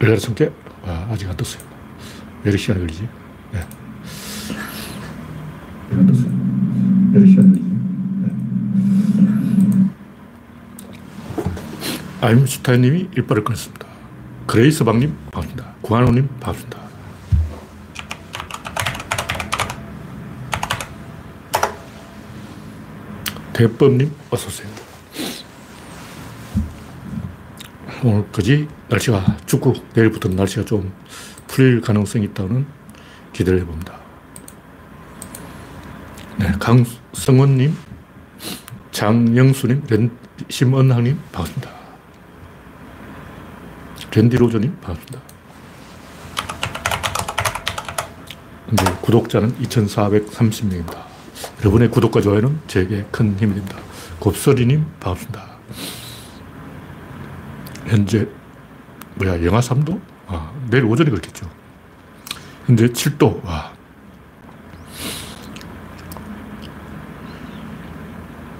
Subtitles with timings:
[0.00, 0.52] 열나라 성격?
[0.84, 1.62] 아, 아직 안 떴어요.
[2.42, 3.08] 왜 이렇게 시간이 걸리지?
[3.52, 3.60] 네.
[5.92, 6.30] 안 떴어요.
[7.12, 7.70] 왜 이렇게 시간이 걸리지?
[8.22, 9.90] 네.
[12.22, 13.86] 아임슈타인님이 일발을 끊었습니다.
[14.46, 15.74] 그레이스방님, 반갑습니다.
[15.82, 16.80] 구한호님, 반갑습니다.
[23.52, 24.79] 대법님, 어서오세요.
[28.02, 30.92] 오늘까지 날씨가 춥고 내일부터는 날씨가 좀
[31.46, 32.66] 풀릴 가능성이 있다는
[33.32, 33.98] 기대를 해봅니다.
[36.38, 37.76] 네, 강성원님,
[38.92, 40.10] 장영수님, 렌,
[40.48, 41.70] 심은항님, 반갑습니다.
[44.14, 45.20] 랜디로저님, 반갑습니다.
[48.68, 50.96] 현재 구독자는 2,430명입니다.
[51.60, 53.76] 여러분의 구독과 좋아요는 제게 큰 힘이 됩니다.
[54.18, 55.59] 곱소리님, 반갑습니다.
[57.90, 58.24] 현재,
[59.16, 60.00] 뭐야, 영하 3도?
[60.28, 61.50] 아, 내일 오전에 그렇겠죠.
[62.66, 63.72] 현재 7도, 와.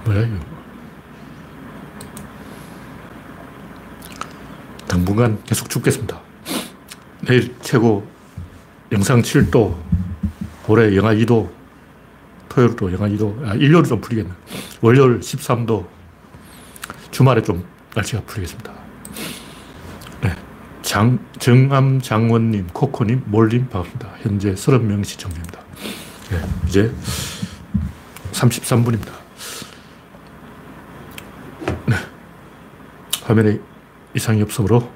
[0.04, 0.36] 뭐야, 이거.
[4.88, 6.20] 당분간 계속 춥겠습니다.
[7.20, 8.04] 내일 최고
[8.90, 9.76] 영상 7도,
[10.66, 11.48] 올해 영하 2도,
[12.48, 14.34] 토요일도 영하 2도, 아, 일요일 좀 풀리겠네.
[14.80, 15.86] 월요일 13도,
[17.12, 17.64] 주말에 좀
[17.94, 18.79] 날씨가 풀리겠습니다.
[20.90, 20.92] 네.
[20.92, 24.12] 장, 정암 장원님, 코코님, 몰님, 반갑습니다.
[24.22, 25.60] 현재 30명 시청 중입니다.
[26.30, 26.40] 네.
[26.66, 26.92] 이제
[28.32, 29.12] 33분입니다.
[31.86, 31.94] 네.
[33.22, 33.60] 화면에
[34.16, 34.90] 이상이 없으므로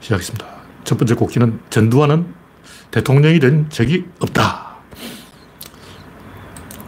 [0.00, 0.46] 시작했습니다.
[0.84, 2.34] 첫 번째 곡기는 전두환은
[2.90, 4.76] 대통령이 된 적이 없다.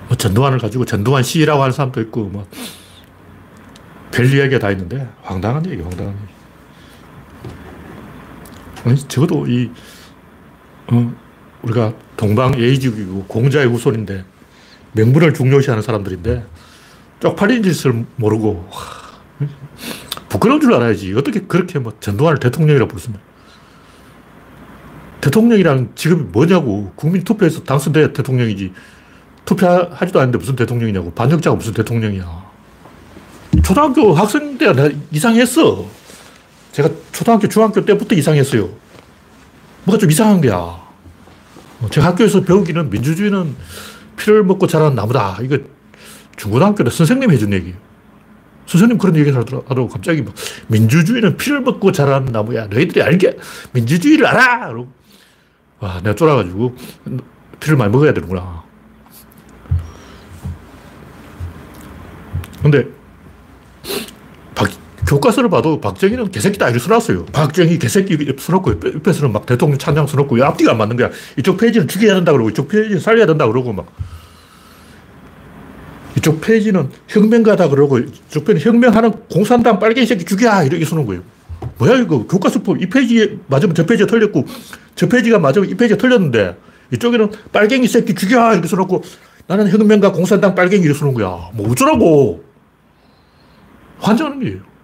[0.09, 2.49] 뭐 전두환을 가지고 전두환 시라고 하는 사람도 있고, 뭐,
[4.13, 6.36] 별 이야기가 다 있는데, 황당한 얘기, 황당한 얘기.
[8.87, 9.71] 아니, 적어도 이,
[10.87, 11.15] 어,
[11.63, 14.25] 우리가 동방 예의지국이고 공자의 후손인데,
[14.93, 16.47] 명분을 중요시하는 사람들인데,
[17.21, 18.79] 쪽팔린 짓을 모르고, 와,
[20.29, 21.13] 부끄러운 줄 알아야지.
[21.15, 23.25] 어떻게 그렇게 뭐 전두환을 대통령이라고 부르습니까?
[25.21, 26.93] 대통령이란 직업이 뭐냐고.
[26.95, 28.73] 국민 투표해서 당선돼야 대통령이지.
[29.45, 31.13] 투표하지도 않는데 무슨 대통령이냐고.
[31.13, 32.47] 반역자가 무슨 대통령이야.
[33.65, 35.87] 초등학교 학생 때 내가 이상했어.
[37.17, 38.69] 초등학교, 중학교 때부터 이상했어요.
[39.85, 40.55] 뭐가 좀 이상한 거야.
[40.55, 43.57] 어, 제가 학교에서 배우기는 민주주의는
[44.19, 45.39] 피를 먹고 자라는 나무다.
[45.41, 45.57] 이거
[46.37, 47.75] 중고등학교 때 선생님이 해준 얘기예요.
[48.67, 49.89] 선생님 그런 얘기를 하더라고.
[49.89, 50.35] 갑자기 막,
[50.67, 52.67] 민주주의는 피를 먹고 자라는 나무야.
[52.67, 53.39] 너희들이 알게,
[53.73, 54.75] 민주주의를 알아!
[55.81, 56.77] 와, 내가 쫄아가지고,
[57.61, 58.63] 피를 많이 먹어야 되는구나.
[62.61, 62.96] 근데, 박,
[65.07, 67.27] 교과서를 봐도 박정희는 개새끼다 이렇게 써놨어요.
[67.27, 71.11] 박정희 개새끼 써놓고 옆에서는 막 대통령 찬양 써놓고 앞뒤가 안 맞는 거야.
[71.39, 73.87] 이쪽 페이지는 죽여야 된다 그러고 이쪽 페이지는 살려야 된다 그러고 막.
[76.17, 81.23] 이쪽 페이지는 혁명가다 그러고 이쪽 페이지는 혁명하는 공산당 빨갱이 새끼 죽여 이렇게 쓰는 거예요.
[81.79, 84.45] 뭐야 이거 교과서법 이 페이지에 맞으면 저 페이지가 틀렸고
[84.97, 86.57] 저 페이지가 맞으면 이 페이지가 틀렸는데
[86.93, 89.03] 이쪽에는 빨갱이 새끼 죽여 이렇게 써놓고
[89.47, 91.51] 나는 혁명가 공산당 빨갱이 이렇게 쓰는 거야.
[91.55, 92.45] 뭐 어쩌라고.
[93.99, 94.76] 환장하는 거예요.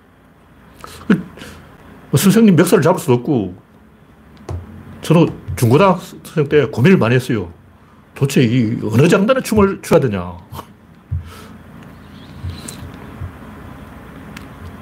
[2.17, 3.55] 선생님 멱살을 잡을 수 없고
[5.03, 7.51] 저는 중고등학생 때 고민을 많이 했어요.
[8.15, 10.37] 도대체 이 어느 장단에 춤을 춰야 되냐.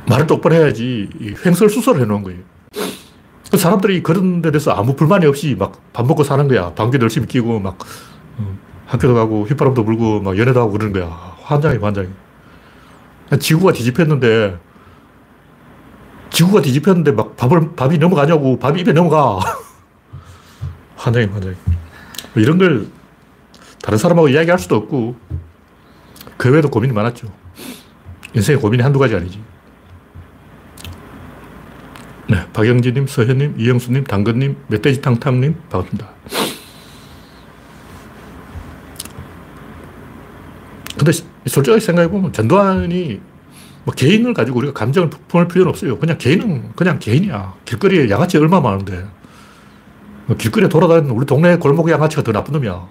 [0.09, 1.09] 말을 똑바로 해야지
[1.47, 2.41] 횡설수설을 해놓은 거예요.
[3.51, 6.73] 그 사람들이 그런 데 대해서 아무 불만이 없이 막 밥 먹고 사는 거야.
[6.75, 7.79] 방귀도 열심히 끼고 막
[8.39, 11.07] 어, 학교도 가고 휘파람도 불고 막 연애도 하고 그러는 거야.
[11.43, 12.09] 환장이 환장이.
[13.39, 14.59] 지구가 뒤집혔는데
[16.31, 19.41] 지구가 뒤집혔는데 막 밥을, 밥이 넘어가냐고 밥이 입에 넘어가.
[20.97, 21.57] 환장이 환장이.
[22.35, 22.87] 뭐 이런 걸
[23.83, 25.17] 다른 사람하고 이야기할 수도 없고
[26.37, 27.29] 그 외에도 고민이 많았죠.
[28.35, 29.43] 인생에 고민이 한두 가지 아니지.
[32.29, 36.09] 네, 박영진님, 서현님, 이영수님, 당근님, 멧돼지 탕탕님, 반갑습니다.
[40.97, 41.13] 근데
[41.47, 43.21] 솔직하게 생각해보면 전두환이
[43.91, 45.99] 뭐 개인을 가지고 우리가 감정을 품을 필요는 없어요.
[45.99, 47.55] 그냥 개인은 그냥 개인이야.
[47.65, 49.05] 길거리에 양아치 얼마 많은데.
[50.27, 52.87] 뭐 길거리에 돌아다니는 우리 동네 골목 양아치가 더 나쁜 놈이야.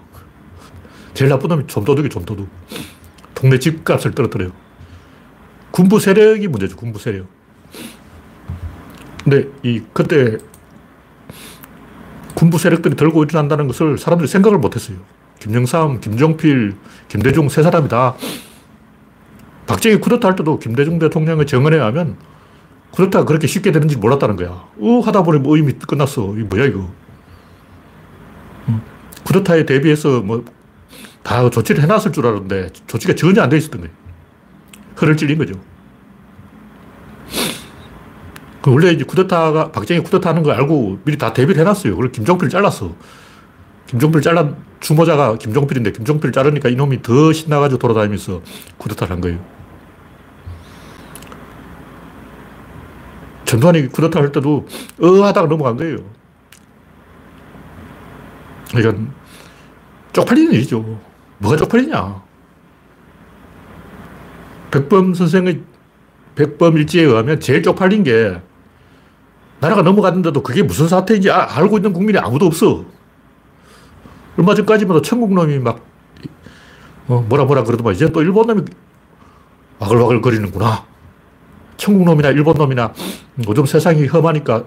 [1.14, 2.48] 제일 나쁜 놈이 좀도둑이 좀도둑.
[3.34, 4.52] 동네 집값을 떨어뜨려요.
[5.70, 6.76] 군부 세력이 문제죠.
[6.76, 7.26] 군부 세력.
[9.24, 10.36] 근데 이 그때
[12.34, 14.98] 군부 세력들이 들고 일어난다는 것을 사람들이 생각을 못 했어요.
[15.38, 16.76] 김영삼, 김종필,
[17.08, 18.16] 김대중 세 사람이 다
[19.70, 22.16] 박정희 쿠데타 할 때도 김대중 대통령의 정언에 하면
[22.90, 24.48] 쿠데타가 그렇게 쉽게 되는지 몰랐다는 거야.
[24.48, 26.34] 어, 하다 보니 뭐 이미 끝났어.
[26.36, 26.90] 이 뭐야, 이거.
[29.22, 30.44] 쿠데타에 대비해서 뭐,
[31.22, 33.94] 다 조치를 해놨을 줄 알았는데, 조치가 전혀 안 돼 있었던 거예요.
[35.00, 35.54] 허를 찔린 거죠.
[38.62, 41.94] 그 원래 이제 쿠데타가, 박정희 쿠데타 하는 거 알고 미리 다 대비를 해놨어요.
[41.94, 42.92] 그걸 김종필을 잘랐어.
[43.86, 48.42] 김종필 잘란 주모자가 김종필인데, 김종필을 자르니까 이놈이 더 신나가지고 돌아다니면서
[48.78, 49.59] 쿠데타를 한 거예요.
[53.50, 54.64] 전두환이 쿠데타 할 때도
[55.00, 55.98] 어 하다가 넘어간 거예요.
[58.70, 59.12] 그러니까
[60.12, 61.00] 쪽팔리는 일이죠.
[61.38, 62.22] 뭐가 쪽팔리냐.
[64.70, 65.62] 백범 선생의
[66.36, 68.40] 백범 일지에 의하면 제일 쪽팔린 게
[69.58, 72.84] 나라가 넘어갔는데도 그게 무슨 사태인지 아, 알고 있는 국민이 아무도 없어.
[74.38, 75.84] 얼마 전까지만 해도 천국놈이 막
[77.08, 78.62] 어, 뭐라 뭐라 그러더만 이제 또 일본놈이
[79.80, 80.89] 와글와글 거리는구나.
[81.80, 82.92] 천국놈이나 일본놈이나
[83.48, 84.64] 요즘 세상이 험하니까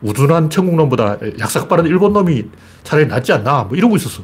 [0.00, 2.44] 우둔한 천국놈보다 약삭 빠른 일본놈이
[2.84, 4.22] 차라리 낫지 않나 뭐 이러고 있었어.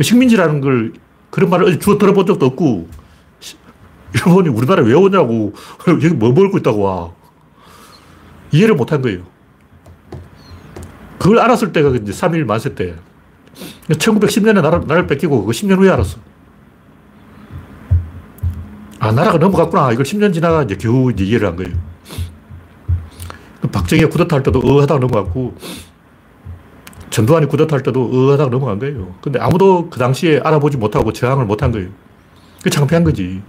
[0.00, 0.92] 식민지라는 걸
[1.30, 2.88] 그런 말을 어디 주워 들어본 적도 없고
[4.14, 5.54] 일본이 우리나라에 왜 오냐고
[5.88, 7.12] 여기 뭐 먹고 있다고 와.
[8.52, 9.22] 이해를 못한 거예요.
[11.18, 12.94] 그걸 알았을 때가 이제 3일 만세 때.
[13.88, 16.18] 1910년에 나라, 나라를 뺏기고 그거 10년 후에 알았어.
[19.04, 19.92] 아, 나라가 넘어갔구나.
[19.92, 21.72] 이걸 10년 지나가 이제 겨우 이제 이해를 한 거예요.
[23.70, 25.54] 박정희가 쿠데타 할 때도 어 하다가 넘어갔고,
[27.10, 29.14] 전두환이 쿠데타 할 때도 어 하다가 넘어간 거예요.
[29.20, 31.88] 근데 아무도 그 당시에 알아보지 못하고 저항을 못한 거예요.
[32.62, 33.42] 그 창피한 거지.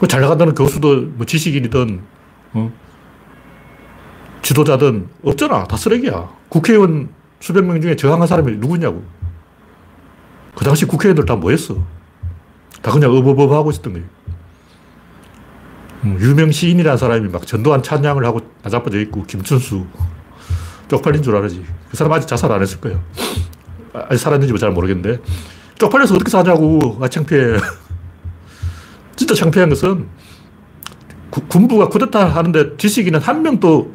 [0.00, 2.00] 그잘 나간다는 교수도 뭐 지식인이든,
[2.54, 2.72] 어?
[4.42, 5.64] 지도자든 없잖아.
[5.64, 6.28] 다 쓰레기야.
[6.48, 9.02] 국회의원 수백 명 중에 저항한 사람이 누구냐고.
[10.54, 11.76] 그 당시 국회의원들 다 뭐 했어?
[12.82, 14.08] 다 그냥 어버버버 하고 있었던 거예요.
[16.04, 19.86] 음, 유명 시인이라는 사람이 막 전두환 찬양을 하고 나자빠져 있고, 김춘수.
[20.88, 21.64] 쪽팔린 줄 알았지.
[21.90, 23.00] 그 사람 아직 자살 안 했을 거예요.
[23.92, 25.20] 아직 살았는지 잘 모르겠는데.
[25.78, 26.98] 쪽팔려서 어떻게 사냐고.
[27.00, 27.58] 아, 창피해.
[29.14, 30.08] 진짜 창피한 것은
[31.30, 33.92] 구, 군부가 쿠데타 하는데 지식인은 한 명도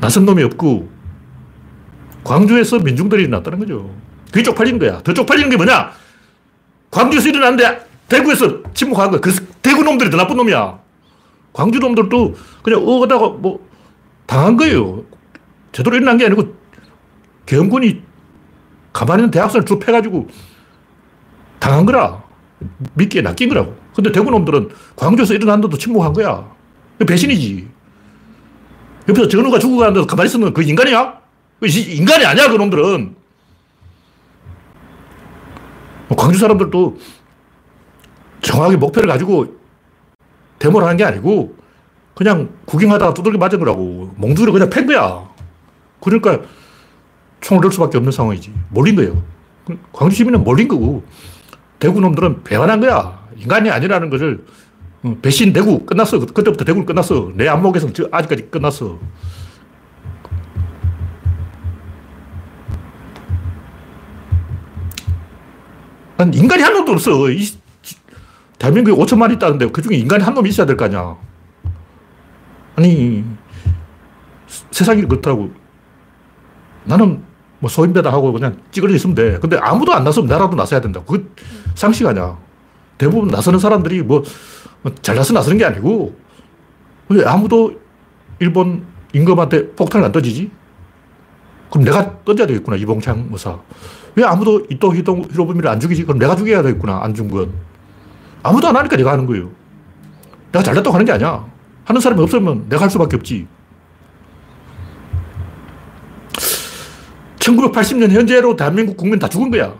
[0.00, 0.88] 나선 놈이 없고
[2.22, 3.90] 광주에서 민중들이 났다는 거죠.
[4.26, 5.02] 그게 쪽팔린 거야.
[5.02, 5.92] 더 쪽팔리는 게 뭐냐?
[6.94, 9.20] 광주에서 일어났는데 대구에서 침묵한 거야.
[9.20, 10.78] 그래서 대구 놈들이 더 나쁜 놈이야.
[11.52, 13.68] 광주 놈들도 그냥 어다가 뭐
[14.26, 15.02] 당한 거예요.
[15.72, 16.54] 제대로 일어난 게 아니고
[17.46, 18.00] 경군이
[18.92, 20.28] 가만히 있는 대학생을 쭉 패가지고
[21.58, 22.22] 당한 거라.
[22.94, 23.76] 믿기에 낚인 거라고.
[23.92, 26.48] 근데 대구 놈들은 광주에서 일어났는데도 침묵한 거야.
[27.04, 27.68] 배신이지.
[29.08, 31.18] 옆에서 전우가 죽어가는데도 가만히 있으면 그 인간이야?
[31.58, 33.16] 그 인간이 아니야, 그 놈들은.
[36.14, 36.96] 뭐 광주 사람들도
[38.40, 39.56] 정확하게 목표를 가지고
[40.58, 41.56] 데모를 하는 게 아니고
[42.14, 44.12] 그냥 구경하다가 두들겨 맞은 거라고.
[44.16, 45.28] 몽둥이를 그냥 팬 거야.
[46.00, 46.40] 그러니까
[47.40, 48.52] 총을 들 수밖에 없는 상황이지.
[48.70, 49.22] 몰린 거예요.
[49.92, 51.02] 광주 시민은 몰린 거고
[51.80, 53.26] 대구 놈들은 배반한 거야.
[53.36, 54.44] 인간이 아니라는 것을
[55.02, 56.20] 어, 배신되고 끝났어.
[56.20, 57.32] 그때부터 대구는 끝났어.
[57.34, 58.98] 내 안목에서는 아직까지 끝났어.
[66.16, 67.30] 난 인간이 한 놈도 없어.
[67.30, 67.44] 이,
[68.58, 71.16] 대한민국에 5천만 있다는데 그 중에 인간이 한놈 있어야 될 거 아니야.
[72.76, 73.24] 아니,
[74.70, 75.50] 세상이 그렇다고.
[76.84, 77.22] 나는
[77.58, 79.38] 뭐 소인배다 하고 그냥 찌그러져 있으면 돼.
[79.40, 81.00] 근데 아무도 안 나서면 나라도 나서야 된다.
[81.06, 81.32] 그
[81.74, 82.38] 상식 아니야.
[82.98, 84.22] 대부분 나서는 사람들이 뭐
[85.02, 86.14] 잘나서 나서는 게 아니고
[87.08, 87.80] 왜 아무도
[88.38, 90.50] 일본 임금한테 폭탄을 안 던지지?
[91.74, 93.58] 그럼 내가 던져야 되겠구나, 이봉창 의사.
[94.14, 96.04] 왜 아무도 히동 히로부미를 안 죽이지?
[96.04, 97.50] 그럼 내가 죽여야 되겠구나, 안중근.
[98.44, 99.50] 아무도 안 하니까 내가 하는 거예요.
[100.52, 101.44] 내가 잘났다고 하는 게 아니야.
[101.84, 103.48] 하는 사람이 없으면 내가 할 수밖에 없지.
[107.40, 109.74] 1980년 현재로 대한민국 국민 다 죽은 거야.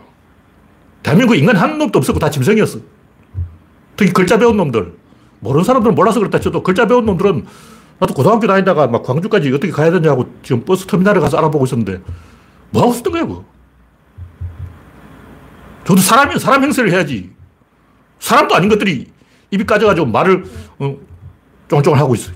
[1.01, 2.79] 대한민국 인간 한 놈도 없었고 다 짐승이었어.
[3.95, 4.97] 특히 글자 배운 놈들.
[5.39, 7.45] 모르는 사람들은 몰라서 그렇다 쳐도 글자 배운 놈들은
[7.99, 12.01] 나도 고등학교 다니다가 막 광주까지 어떻게 가야 되냐고 지금 버스 터미널에 가서 알아보고 있었는데
[12.71, 13.45] 뭐 하고 있었던 거야, 그거.
[15.85, 17.31] 저도 사람이 사람 행세를 해야지.
[18.19, 19.07] 사람도 아닌 것들이
[19.51, 20.43] 입이 까져가지고 말을
[20.79, 20.97] 어,
[21.69, 22.31] 쫑쫑을 하고 있어.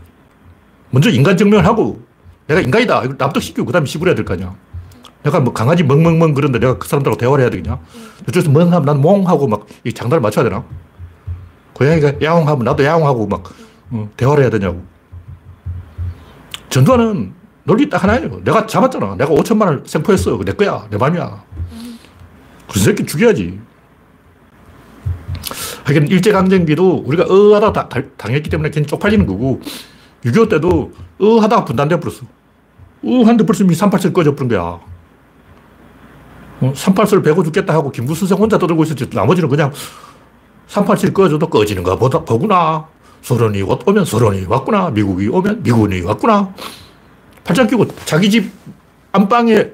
[0.92, 2.02] 먼저 인간 증명을 하고
[2.48, 3.04] 내가 인간이다.
[3.04, 4.56] 이걸 납득시키고 그 다음에 시부해야 될 거 아니야.
[5.24, 7.80] 내가 뭐 강아지 멍멍멍 그런데 내가 그 사람들하고 대화를 해야 되겠냐?
[8.28, 10.64] 저쪽에서 멍 하면 난 몽하고 막 이 장단을 맞춰야 되나?
[11.74, 13.44] 고양이가 야옹 하면 나도 야옹 하고 막
[13.92, 14.82] 어, 대화를 해야 되냐고.
[16.70, 17.34] 전두환은
[17.64, 18.42] 논리 딱 하나예요.
[18.44, 19.16] 내가 잡았잖아.
[19.16, 20.40] 내가 5천만 원 생포했어.
[20.44, 20.88] 내 거야.
[20.90, 21.44] 내 맘이야.
[22.72, 23.60] 그 새끼 죽여야지.
[25.86, 29.60] 하긴 일제강점기도 우리가 어하다 당했기 때문에 괜히 쪽팔리는 거고
[30.24, 32.26] 6.25 때도 어하다가 분단돼 버렸어.
[33.04, 34.80] 어한데 벌써 387 꺼져 버린 거야.
[36.62, 39.10] 어, 387 배고 죽겠다 하고 김구 선생 혼자 떠들고 있었지.
[39.12, 39.72] 나머지는 그냥
[40.68, 42.86] 387 꺼져도 꺼지는가 보다, 보구나.
[43.22, 44.90] 소련이 오면 소련이 왔구나.
[44.92, 46.54] 미국이 오면 미군이 왔구나.
[47.44, 48.52] 팔짱 끼고 자기 집
[49.12, 49.72] 안방에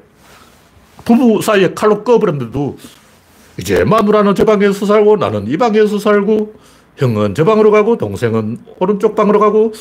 [1.04, 2.78] 부부 사이에 칼로 꺼버렸는데도
[3.60, 6.56] 이제 마누라는 저 방에서 살고 나는 이 방에서 살고
[6.98, 9.74] 형은 저 방으로 가고 동생은 오른쪽 방으로 가고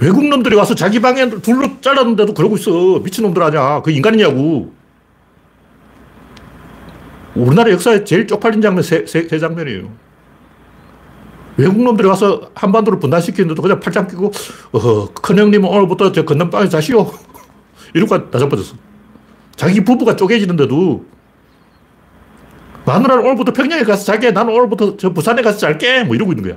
[0.00, 2.98] 외국 놈들이 와서 자기 방에 둘로 잘랐는데도 그러고 있어.
[3.00, 3.80] 미친놈들 아니야.
[3.82, 4.72] 그 인간이냐고.
[7.34, 9.90] 우리나라 역사에 제일 쪽팔린 장면 세, 세, 세 장면이에요.
[11.56, 14.30] 외국 놈들이 와서 한반도를 분단시키는데도 그냥 팔짱 끼고,
[14.72, 17.10] 어 큰형님은 오늘부터 저 건너방에 자시오.
[17.94, 18.74] 이러고 나자빠졌어.
[19.54, 21.04] 자기 부부가 쪼개지는데도
[22.84, 26.56] 마누라는 오늘부터 평양에 가서 자게 나는 오늘부터 저 부산에 가서 잘게 뭐 이러고 있는 거야.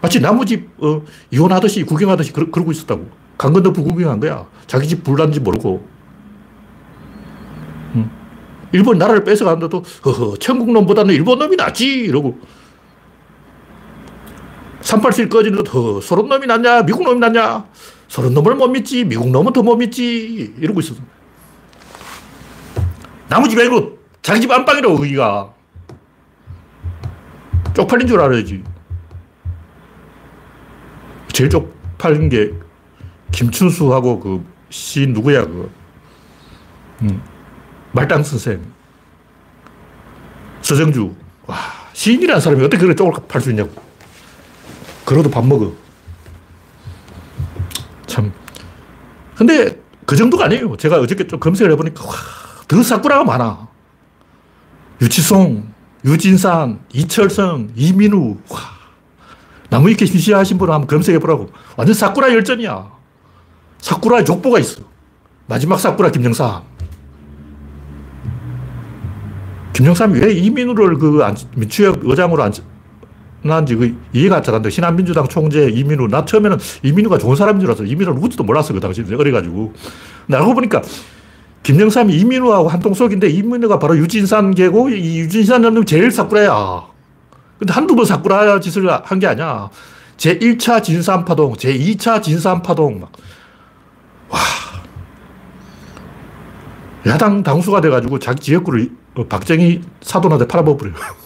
[0.00, 3.06] 마치 나무 집 어, 이혼하듯이 구경하듯이 그러, 그러고 있었다고.
[3.38, 4.46] 강건도 구경한 거야.
[4.66, 5.86] 자기 집 불난지 모르고.
[7.96, 8.10] 응.
[8.72, 12.38] 일본 나라를 뺏어가는데도 허허 천국 놈보다는 일본 놈이 낫지 이러고
[14.86, 17.66] 387 꺼지는데 더 소련 놈이 낫냐 미국 놈이 낫냐
[18.06, 21.00] 소련 놈을 못 믿지 미국 놈은 더 못 믿지 이러고 있었어.
[23.50, 25.52] 집 말고 자기 집 안방이라고 거기가.
[27.74, 28.62] 쪽팔린 줄 알아야지.
[31.32, 32.52] 제일 쪽팔린 게
[33.32, 35.70] 김춘수하고 그 시인 누구야, 그.
[37.02, 37.22] 음.
[37.92, 38.62] 말당 선생.
[40.62, 41.14] 서정주.
[41.46, 41.56] 와,
[41.92, 43.85] 시인이라는 사람이 어떻게 그렇게 쪽을 수 있냐고.
[45.06, 45.72] 그러도 밥 먹어.
[48.06, 48.32] 참.
[49.36, 50.76] 근데 그 정도가 아니에요.
[50.76, 52.12] 제가 어저께 좀 검색을 해보니까, 와,
[52.68, 53.68] 더 사쿠라가 많아.
[55.00, 55.72] 유치송,
[56.04, 58.36] 유진산, 이철성, 이민우.
[58.48, 58.58] 와.
[59.70, 61.50] 나무 위키 시시하신 분은 한번 검색해 보라고.
[61.76, 62.90] 완전 사쿠라 열전이야.
[63.78, 64.82] 사쿠라의 족보가 있어.
[65.46, 66.62] 마지막 사쿠라 김영삼.
[69.72, 71.22] 김영삼이 왜 이민우를 그
[71.54, 72.52] 민주협 의장으로 안,
[73.46, 74.70] 난지 그 이해가 잘안 돼.
[74.70, 76.08] 신한민주당 총재 이민우.
[76.08, 77.84] 나 처음에는 이민우가 좋은 사람인 줄 알았어.
[77.84, 78.72] 이민우 누구지도 몰랐어.
[78.74, 79.04] 그 당시에.
[79.16, 79.72] 어려가지고.
[80.32, 80.82] 알고 보니까
[81.62, 86.86] 김영삼이 이민우하고 한통속인데 이민우가 바로 유진산 계고 이 유진산은 제일 사쿠라야.
[87.58, 89.70] 근데 한두 번 사쿠라 짓을 한 게 아니야.
[90.16, 93.12] 제 1차 진산파동, 제 2차 진산파동, 막.
[94.30, 94.38] 와.
[97.06, 100.94] 야당 당수가 돼가지고 자기 지역구를 어, 박정희 사돈한테 팔아먹어버려요.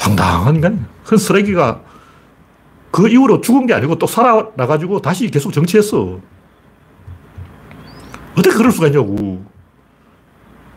[0.00, 0.86] 황당한 인간.
[1.04, 1.80] 큰 쓰레기가
[2.90, 6.18] 그 이후로 죽은 게 아니고 또 살아나가지고 다시 계속 정치했어.
[8.36, 9.44] 어떻게 그럴 수가 있냐고.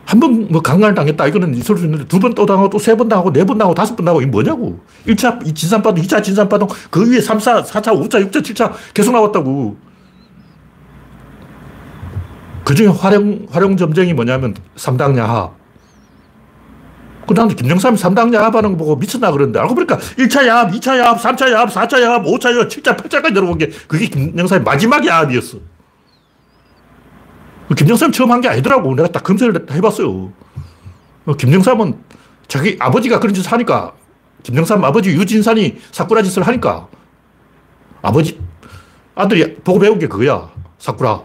[0.06, 1.26] 한 번 뭐 강간을 당했다.
[1.26, 3.74] 이거는 있을 수 있는데 두 번 또 당하고 또 세 번 당하고 네 번 당하고
[3.74, 4.78] 다섯 번 당하고 이게 뭐냐고.
[5.06, 9.76] 1차 진산파동, 2차 진산파동, 그 위에 3, 4, 4차, 5차, 6차, 7차 계속 나왔다고.
[12.64, 15.54] 그 중에 활용, 활용점쟁이 뭐냐면 3당 야합.
[17.26, 21.18] 그 다음에 김정삼이 3당 야합하는 거 보고 미쳤나 그러는데 알고 보니까 1차 야합, 2차 야합,
[21.20, 25.58] 3차 야합, 4차 야합, 5차 야합, 7차, 8차까지 들어본 게 그게 김정삼의 마지막 야합이었어.
[27.76, 28.94] 김정삼 처음 한 게 아니더라고.
[28.94, 30.32] 내가 딱 검색을 해봤어요.
[31.26, 31.94] 어, 김정삼은
[32.46, 33.92] 자기 아버지가 그런 짓을 하니까,
[34.42, 36.88] 김정삼 아버지 유진산이 사쿠라 짓을 하니까,
[38.02, 38.38] 아버지,
[39.14, 40.50] 아들이 보고 배운 게 그거야.
[40.78, 41.22] 사쿠라.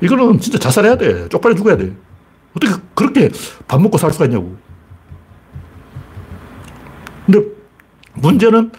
[0.00, 1.28] 이거는 진짜 자살해야 돼.
[1.28, 1.92] 쪽팔려 죽어야 돼.
[2.58, 3.30] 어떻게 그렇게
[3.66, 4.56] 밥 먹고 살 수가 있냐고.
[7.24, 7.44] 근데
[8.14, 8.72] 문제는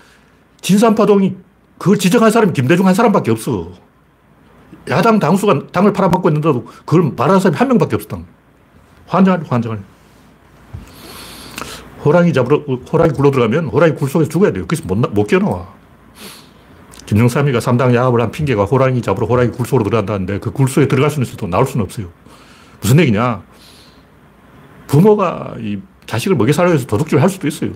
[0.62, 1.36] 진산파동이
[1.78, 3.72] 그걸 지정한 사람이 김대중 한 사람밖에 없어.
[4.90, 8.20] 야당 당수가 당을 팔아먹고 있는데도 그걸 말하는 사람이 한 명밖에 없었다.
[9.08, 9.82] 환장하네, 환장하네.
[12.04, 14.66] 호랑이 잡으러, 호랑이 굴러 들어가면 호랑이 굴 속에서 죽어야 돼요.
[14.68, 15.68] 그래서 못, 못 깨어나와.
[17.06, 21.10] 김영삼이가 3당 야합을 한 핑계가 호랑이 잡으러 호랑이 굴 속으로 들어간다는데 그 굴 속에 들어갈
[21.12, 22.08] 수는 있어도 나올 수는 없어요.
[22.82, 23.42] 무슨 얘기냐.
[24.90, 25.78] 부모가 이
[26.08, 27.72] 자식을 먹여 살려고 해서 도둑질 할 수도 있어요.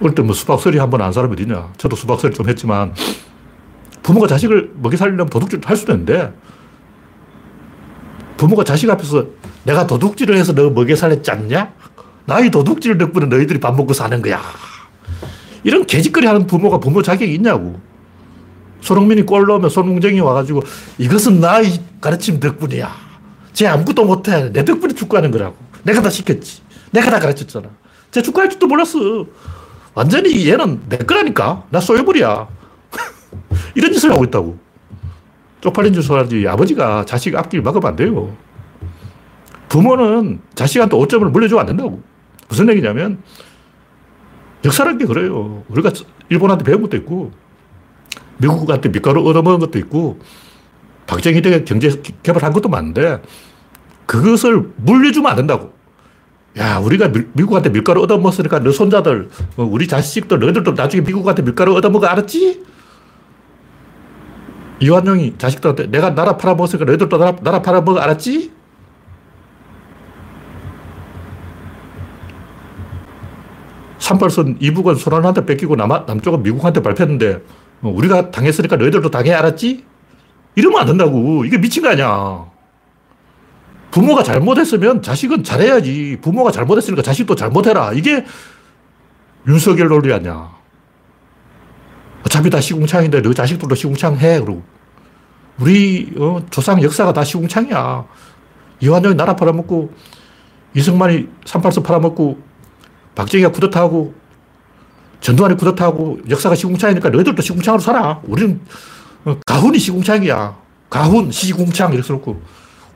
[0.00, 1.74] 어릴 때뭐 수박서리 한 번 안 사람이 어디냐.
[1.76, 2.94] 저도 수박서리 좀 했지만
[4.02, 6.32] 부모가 자식을 먹여 살리려면 도둑질 할 수도 있는데
[8.38, 9.26] 부모가 자식 앞에서
[9.64, 11.74] 내가 도둑질을 해서 너 먹여 살렸지 않냐?
[12.24, 14.40] 나의 도둑질 덕분에 너희들이 밥 먹고 사는 거야.
[15.62, 17.78] 이런 개짓거리 하는 부모가 부모 자격이 있냐고.
[18.80, 20.62] 손흥민이 골 넣으면 손흥정이 와가지고
[20.96, 23.07] 이것은 나의 가르침 덕분이야.
[23.52, 24.50] 쟤 아무것도 못해.
[24.52, 25.56] 내 덕분에 축구하는 거라고.
[25.82, 26.62] 내가 다 시켰지.
[26.90, 27.68] 내가 다 가르쳤잖아.
[28.10, 29.26] 쟤 축구할 줄도 몰랐어.
[29.94, 31.64] 완전히 얘는 내 거라니까.
[31.70, 32.48] 나 소유물이야.
[33.74, 34.58] 이런 짓을 하고 있다고.
[35.60, 38.36] 쪽팔린 짓을 하지 아버지가 자식 앞길 막으면 안 돼요.
[39.68, 42.02] 부모는 자식한테 오점을 물려주면 안 된다고.
[42.48, 43.22] 무슨 얘기냐면,
[44.64, 45.62] 역사라는 게 그래요.
[45.68, 45.92] 우리가
[46.30, 47.32] 일본한테 배운 것도 있고,
[48.38, 50.20] 미국한테 밀가루 얻어먹은 것도 있고,
[51.08, 53.20] 박정희 때 경제 개발한 것도 많은데,
[54.06, 55.72] 그것을 물려주면 안 된다고.
[56.58, 61.74] 야, 우리가 미, 국한테 밀가루 얻어먹었으니까 너 손자들, 어, 우리 자식들, 너희들도 나중에 미국한테 밀가루
[61.74, 62.62] 얻어먹어 알았지?
[64.80, 68.52] 이완용이 자식들한테 내가 나라 팔아먹었으니까 너희들도 나라, 나라 팔아먹어 알았지?
[73.98, 77.42] 삼팔선 이북은 소련한테 뺏기고 남, 남쪽은 미국한테 밟혔는데
[77.82, 79.84] 어, 우리가 당했으니까 너희들도 당해 알았지?
[80.58, 81.44] 이러면 안 된다고.
[81.44, 82.44] 이게 미친 거 아니야.
[83.92, 86.18] 부모가 잘못했으면 자식은 잘해야지.
[86.20, 87.92] 부모가 잘못했으니까 자식도 잘못해라.
[87.92, 88.26] 이게
[89.46, 90.50] 윤석열 논리 아니야.
[92.26, 94.40] 어차피 다 시궁창인데 너 자식들도 시궁창해.
[94.40, 94.64] 그러고.
[95.60, 98.04] 우리 어, 조상 역사가 다 시궁창이야.
[98.80, 99.92] 이완용이 나라 팔아먹고
[100.74, 102.36] 이승만이 38선 팔아먹고
[103.14, 104.12] 박정희가 쿠데타하고
[105.20, 108.20] 전두환이 쿠데타하고 역사가 시궁창이니까 너희들도 시궁창으로 살아.
[108.24, 108.66] 우리는 어,
[109.46, 110.56] 가훈이 시궁창이야.
[110.90, 112.40] 가훈, 시궁창 이렇게 써놓고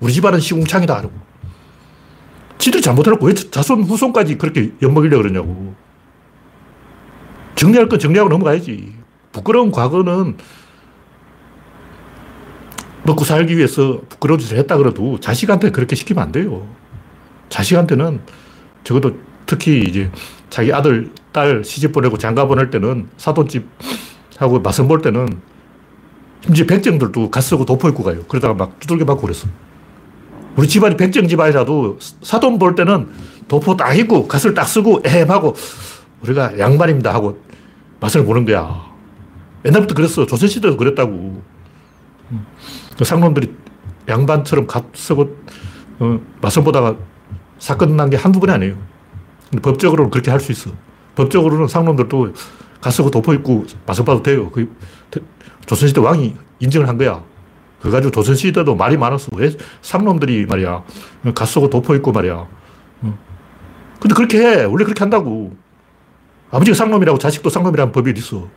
[0.01, 0.99] 우리 집안은 시궁창이다.
[0.99, 1.15] 그러고.
[2.59, 5.75] 지들이 잘못해놓고 왜 자손 후손까지 그렇게 엿먹이려고 그러냐고.
[7.55, 8.95] 정리할 건 정리하고 넘어가야지.
[9.33, 10.37] 부끄러운 과거는
[13.05, 16.67] 먹고 살기 위해서 부끄러운 짓을 했다 그래도 자식한테 그렇게 시키면 안 돼요.
[17.49, 18.21] 자식한테는
[18.85, 20.11] 적어도 특히 이제
[20.51, 23.67] 자기 아들, 딸 시집 보내고 장가 보낼 때는 사돈집
[24.39, 25.41] 하고 맞선 볼 때는
[26.45, 28.23] 심지어 백정들도 가 쓰고 도포 입고 가요.
[28.29, 29.47] 그러다가 막 두들겨 맞고 그랬어.
[30.57, 33.09] 우리 집안이 백정 집안이라도 사돈 볼 때는
[33.49, 35.55] 도포 딱 입고 갓을 딱 쓰고 에헴하고
[36.23, 37.41] 우리가 양반입니다 하고
[38.01, 38.91] 맛을 보는 거야.
[39.65, 40.27] 옛날부터 그랬어.
[40.27, 41.43] 조선시대도 그랬다고.
[42.99, 43.55] 그 상놈들이
[44.09, 45.37] 양반처럼 갓 쓰고
[46.01, 46.97] 어, 맛을 보다가
[47.59, 48.77] 사건 난 게 한두 번이 아니에요.
[49.51, 50.71] 근데 법적으로는 그렇게 할 수 있어.
[51.15, 52.33] 법적으로는 상놈들도
[52.81, 54.51] 가쓰고 도포 입고 맛을 봐도 돼요.
[54.51, 54.69] 그
[55.67, 57.23] 조선시대 왕이 인정을 한 거야.
[57.81, 59.29] 그래가지고 조선시대도 말이 많았어.
[59.35, 60.85] 왜 상놈들이 말이야.
[61.35, 62.47] 가쓰고 도포 입고 말이야.
[64.01, 64.65] 근데 그렇게 해.
[64.65, 65.57] 원래 그렇게 한다고.
[66.51, 68.49] 아버지가 상놈이라고 자식도 상놈이라는 법이 있어.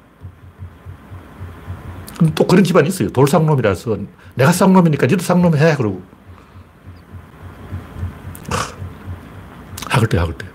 [2.34, 3.10] 또 그런 집안이 있어요.
[3.10, 3.98] 돌상놈이라서
[4.36, 5.76] 내가 쌍놈이니까 니도 쌍놈 해.
[5.76, 6.02] 그러고.
[9.89, 10.46] 학을 때, 학을 때.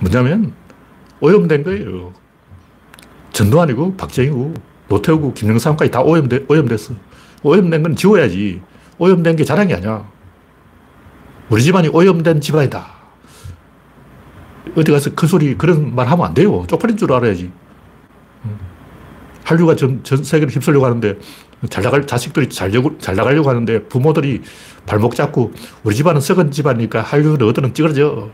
[0.00, 0.52] 뭐냐면,
[1.20, 2.12] 오염된 거예요.
[3.32, 4.54] 전두환이고, 박정희고,
[4.88, 6.94] 노태우고, 김영삼까지 다 오염돼, 오염됐어.
[7.42, 8.60] 오염된 건 지워야지.
[8.98, 10.06] 오염된 게 자랑이 아니야.
[11.48, 12.86] 우리 집안이 오염된 집안이다.
[14.76, 16.64] 어디 가서 큰 소리 그런 말 하면 안 돼요.
[16.66, 17.50] 쪽팔린 줄 알아야지.
[19.44, 21.16] 한류가 전, 전 세계를 휩쓸려고 하는데
[21.70, 24.42] 잘 나갈, 자식들이 잘, 잘 나가려고 하는데 부모들이
[24.86, 25.52] 발목 잡고
[25.84, 28.30] 우리 집안은 썩은 집안이니까 한류는 어디는 찌그러져.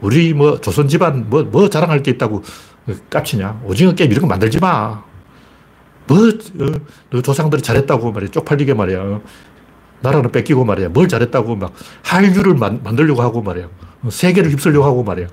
[0.00, 2.42] 우리 뭐 조선 집안 뭐, 뭐 자랑할 게 있다고
[3.10, 3.60] 깝치냐.
[3.64, 5.04] 오징어 게임 이런 거 만들지 마.
[6.06, 6.72] 뭐, 어,
[7.10, 8.30] 너 조상들이 잘했다고 말이야.
[8.30, 9.20] 쪽팔리게 말이야.
[10.00, 10.88] 나라는 뺏기고 말이야.
[10.88, 13.68] 뭘 잘했다고 막 한류를 만, 만들려고 하고 말이야.
[14.08, 15.28] 세계를 휩쓸려고 하고 말이야.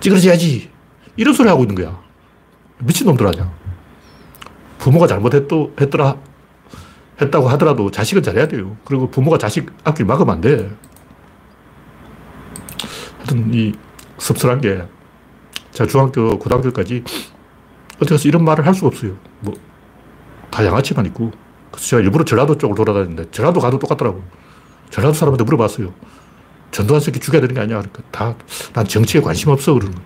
[0.00, 0.70] 찌그러져야지.
[1.16, 2.00] 이런 소리 하고 있는 거야.
[2.78, 3.52] 미친놈들 아니야.
[4.78, 6.16] 부모가 잘못했더라,
[7.20, 8.76] 했다고 하더라도 자식은 잘해야 돼요.
[8.84, 10.70] 그리고 부모가 자식 앞길 막으면 안 돼.
[13.18, 13.72] 하여튼 이
[14.18, 14.82] 섭섭한 게,
[15.72, 17.02] 제가 중학교, 고등학교까지
[18.00, 19.16] 어디 가서 이런 말을 할 수가 없어요.
[19.40, 19.54] 뭐,
[20.50, 21.32] 다 양아치만 있고.
[21.70, 24.22] 그래서 제가 일부러 전라도 쪽을 돌아다니는데, 전라도 가도 똑같더라고.
[24.90, 25.92] 전라도 사람한테 물어봤어요.
[26.70, 27.78] 전두환 새끼 죽여야 되는 게 아니야.
[27.78, 28.34] 그러니까 다,
[28.72, 29.74] 난 정치에 관심 없어.
[29.74, 29.96] 그러는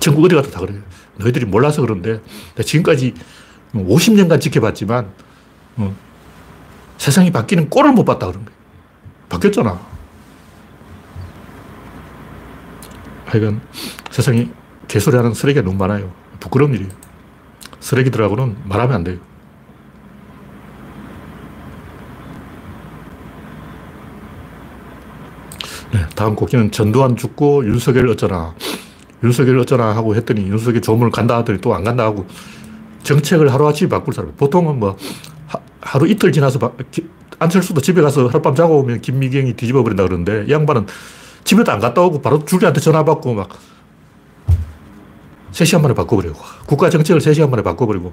[0.00, 0.80] 전국 어디 가도 다 그래요.
[1.16, 2.20] 너희들이 몰라서 그런데
[2.62, 3.14] 지금까지
[3.74, 5.10] 50년간 지켜봤지만
[5.76, 5.96] 어,
[6.98, 8.58] 세상이 바뀌는 꼴을 못 봤다 그런 거예요.
[9.28, 9.80] 바뀌었잖아.
[13.26, 13.60] 하여간
[14.10, 14.50] 세상이
[14.88, 16.12] 개소리하는 쓰레기가 너무 많아요.
[16.40, 16.90] 부끄러운 일이에요.
[17.80, 19.18] 쓰레기들하고는 말하면 안 돼요.
[25.92, 28.54] 네, 다음 곡기는 전두환 죽고 윤석열 어쩌나.
[29.22, 32.26] 윤석열 어쩌나 하고 했더니 윤석열 조문을 간다 하더니 또 안 간다 하고
[33.02, 34.32] 정책을 하루아침에 바꿀 사람.
[34.36, 34.96] 보통은 뭐
[35.80, 40.02] 하, 루 이틀 지나서 바, 기, 안철수도 집에 가서 하룻밤 자고 오면 김미경이 뒤집어 버린다
[40.02, 40.86] 그러는데 이 양반은
[41.44, 43.48] 집에도 안 갔다 오고 바로 줄리한테 전화 받고 막
[45.56, 48.12] 3시간 만에 바꿔버리고 국가 정책을 3시간 만에 바꿔버리고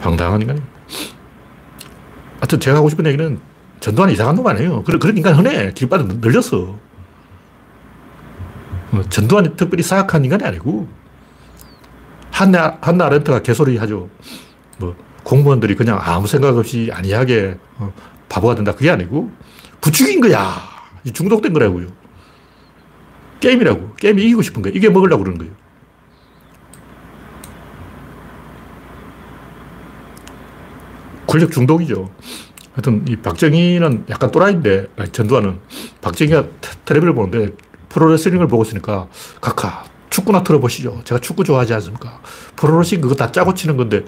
[0.00, 0.62] 황당한 인간이
[2.36, 3.40] 하여튼 제가 하고 싶은 얘기는
[3.80, 4.82] 전두환이 이상한 놈 아니에요.
[4.84, 5.72] 그런, 그런 인간 흔해.
[5.72, 6.76] 길바닥 늘렸어.
[8.92, 10.88] 어, 전두환이 특별히 사악한 인간이 아니고,
[12.30, 14.08] 한나, 한나 아렌트가 개소리 하죠.
[14.78, 17.92] 뭐 공무원들이 그냥 아무 생각 없이 안이하게 어,
[18.28, 18.72] 바보가 된다.
[18.72, 19.30] 그게 아니고
[19.80, 20.77] 부추긴 거야.
[21.12, 21.86] 중독된 거라고요.
[23.40, 23.94] 게임이라고.
[23.94, 24.72] 게임이 이기고 싶은 거야.
[24.74, 25.52] 이게 먹으려고 그러는 거예요.
[31.26, 32.10] 권력 중독이죠.
[32.72, 35.58] 하여튼 이 박정희는 약간 또라이인데, 전두환은
[36.00, 36.46] 박정희가
[36.84, 37.54] 텔레비를 보는데
[37.88, 39.08] 프로레슬링을 보고 있으니까
[39.40, 41.02] 각하 축구나 틀어보시죠.
[41.04, 42.20] 제가 축구 좋아하지 않습니까?
[42.56, 44.04] 프로레슬링 그거 다 짜고 치는 건데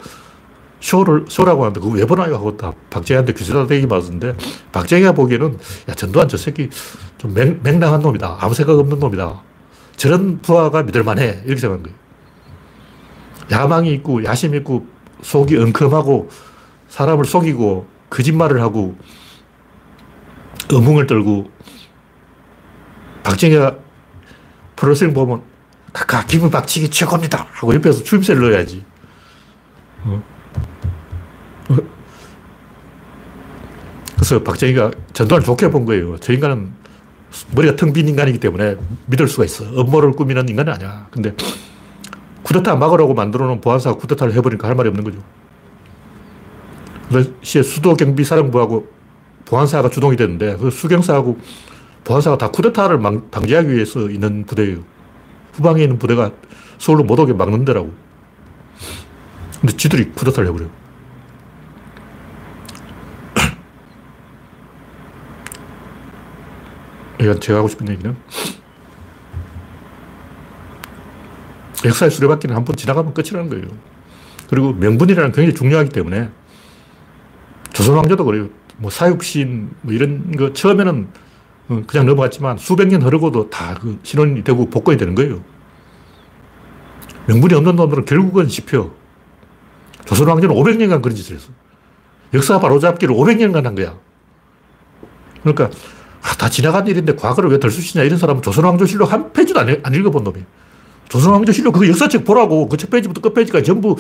[0.81, 2.35] 쇼를, 쇼라고 하는데 그거 왜 보나요?
[2.35, 4.35] 하고 다 박정희한테 규제다 대기 맞았는데
[4.73, 6.71] 박정희가 보기에는 야, 전두환 저 새끼
[7.19, 8.39] 좀 맹, 맹랑한 놈이다.
[8.41, 9.43] 아무 생각 없는 놈이다.
[9.97, 11.43] 저런 부하가 믿을만해.
[11.45, 11.97] 이렇게 생각한 거예요.
[13.51, 14.87] 야망이 있고 야심 있고
[15.23, 16.31] 속이 엉큼하고
[16.89, 18.97] 사람을 속이고 거짓말을 하고
[20.73, 21.51] 어뭉을 떨고
[23.23, 23.77] 박정희가
[24.77, 25.43] 프로레슬링 보면
[25.93, 28.85] 각각 기분 박치기 최고입니다 하고 옆에서 추임새를 넣어야지.
[30.05, 30.23] 어?
[34.15, 36.19] 그래서 박정희가 전두환을 좋게 본 거예요.
[36.19, 36.73] 저 인간은
[37.55, 39.65] 머리가 텅 빈 인간이기 때문에 믿을 수가 있어.
[39.65, 41.07] 음모를 꾸미는 인간은 아니야.
[41.11, 41.35] 근데
[42.43, 45.19] 쿠데타 막으라고 만들어 놓은 보안사가 쿠데타를 해버리니까 할 말이 없는 거죠.
[47.11, 48.89] 러시아 수도 경비 사령부하고
[49.47, 51.39] 보안사가 주동이 됐는데 그 수경사하고
[52.05, 54.79] 보안사가 다 쿠데타를 방지하기 위해서 있는 부대예요.
[55.55, 56.31] 후방에 있는 부대가
[56.79, 57.93] 서울로 못 오게 막는 데라고.
[59.61, 60.71] 근데 지들이 쿠데타를 해버려요.
[67.21, 68.17] 이건 제가 하고 싶은 얘기는
[71.85, 73.65] 역사의 수레바퀴는 한 번 지나가면 끝이라는 거예요.
[74.49, 76.29] 그리고 명분이라는 굉장히 중요하기 때문에
[77.73, 78.49] 조선 왕조도 그래요.
[78.79, 81.09] 뭐 사육신 뭐 이런 거 처음에는
[81.69, 85.43] 어, 그냥 넘어갔지만 수백 년 흐르고도 다 그 신원이 되고 복권이 되는 거예요.
[87.27, 88.91] 명분이 없는 놈들은 결국은 씹혀.
[90.05, 91.51] 조선 왕조는 500년간 그런 짓을 했어.
[92.35, 93.95] 역사 바로잡기를 500년간 한 거야.
[95.43, 95.71] 그러니까
[96.23, 100.25] 아, 다 지나간 일인데 과거를 왜 들쑤시냐 이런 사람은 조선왕조실록 한 페이지도 안, 안 읽어본
[100.25, 100.47] 놈이에요.
[101.09, 103.97] 조선왕조실록 그 역사책 보라고 그 첫 페이지부터 끝 페이지까지 전부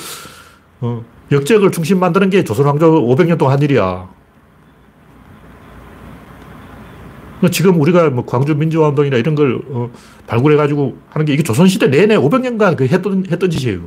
[0.81, 4.09] 어, 역적을 충신 만드는 게 조선왕조 500년 동안 한 일이야.
[7.51, 9.91] 지금 우리가 뭐 광주 민주화운동이나 이런 걸 어,
[10.27, 13.81] 발굴해가지고 하는 게 이게 조선시대 내내 500년간 그 했던, 했던 짓이에요.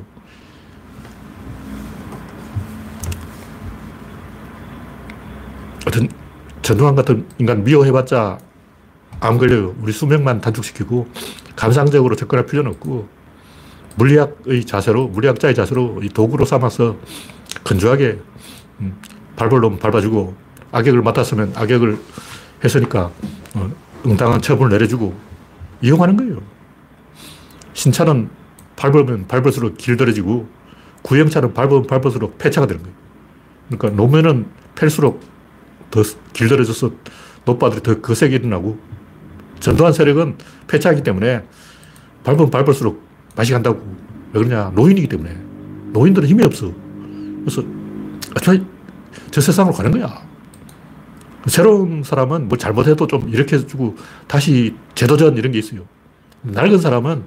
[5.93, 6.09] 어떤
[6.63, 8.39] 전두환 같은 인간 미워해봤자
[9.19, 9.75] 안 걸려요.
[9.79, 11.07] 우리 수명만 단축시키고
[11.55, 13.07] 감상적으로 접근할 필요는 없고
[13.95, 16.97] 물리학의 자세로, 물리학자의 자세로 이 도구로 삼아서
[17.63, 18.19] 건조하게
[18.79, 18.99] 음,
[19.35, 20.35] 밟을 놈 밟아주고
[20.71, 21.99] 악역을 맡았으면 악역을
[22.63, 23.11] 했으니까
[23.53, 23.71] 어,
[24.05, 25.13] 응당한 처분을 내려주고
[25.81, 26.41] 이용하는 거예요.
[27.73, 28.29] 신차는
[28.75, 30.47] 밟으면 밟을수록 길들여지고
[31.03, 32.95] 구형차는 밟으면 밟을수록 폐차가 되는 거예요.
[33.69, 35.32] 그러니까 노면은 팰수록
[35.93, 36.01] 더
[36.33, 36.91] 길들여져서
[37.45, 38.79] 노빠들이 더 거세게 일어나고
[39.59, 41.43] 전두환 세력은 폐차하기 때문에
[42.23, 43.03] 밟으면 밟을수록
[43.35, 43.79] 맛이 간다고.
[44.33, 44.71] 왜 그러냐.
[44.73, 45.37] 노인이기 때문에.
[45.91, 46.71] 노인들은 힘이 없어.
[47.41, 47.63] 그래서
[48.41, 48.57] 저,
[49.29, 50.23] 저 세상으로 가는 거야.
[51.47, 53.95] 새로운 사람은 뭐 잘못해도 좀 이렇게 해주고
[54.27, 55.81] 다시 제도전 이런 게 있어요.
[56.41, 57.23] 낡은 사람은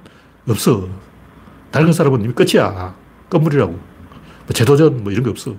[0.49, 0.89] 없어.
[1.71, 2.93] 낡은 사람은 이미 끝이야.
[3.29, 3.71] 끝물이라고.
[3.71, 5.55] 뭐 제도전 뭐 이런 게 없어.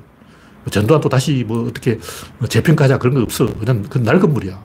[0.68, 1.98] 뭐 전두환 또 다시 뭐 어떻게
[2.38, 3.46] 뭐 재평가하자 그런 거 없어.
[3.46, 4.62] 그냥 그 낡은 물이야.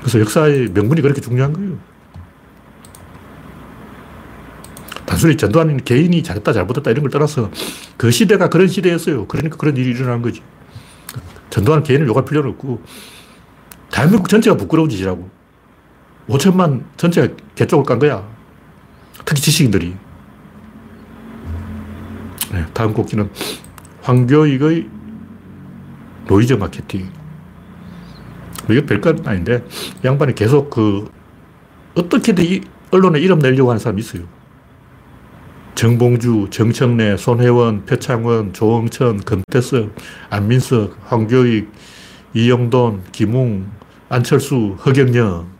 [0.00, 1.78] 그래서 역사의 명분이 그렇게 중요한 거예요.
[5.04, 7.50] 단순히 전두환 개인이 잘했다 잘못했다 이런 걸 떠나서
[7.96, 9.26] 그 시대가 그런 시대였어요.
[9.28, 10.42] 그러니까 그런 일이 일어난 거지.
[11.48, 12.82] 전두환 개인을 욕할 필요는 없고
[13.92, 15.30] 대한민국 전체가 부끄러운 짓이라고.
[16.28, 18.28] 5천만 전체가 개쪽을 깐 거야.
[19.24, 19.94] 특히 지식인들이.
[22.52, 23.30] 네, 다음 꼭지는
[24.06, 24.88] 황교익의
[26.28, 27.10] 노이즈 마케팅.
[28.70, 29.64] 이게 별건 아닌데,
[30.04, 31.10] 양반이 계속 그,
[31.96, 32.60] 어떻게든 이
[32.92, 34.22] 언론에 이름 내려고 하는 사람이 있어요.
[35.74, 39.90] 정봉주, 정청래, 손혜원, 표창원, 조응천, 금태섭,
[40.30, 41.70] 안민석, 황교익,
[42.32, 43.66] 이영돈, 김웅,
[44.08, 45.56] 안철수, 허경영.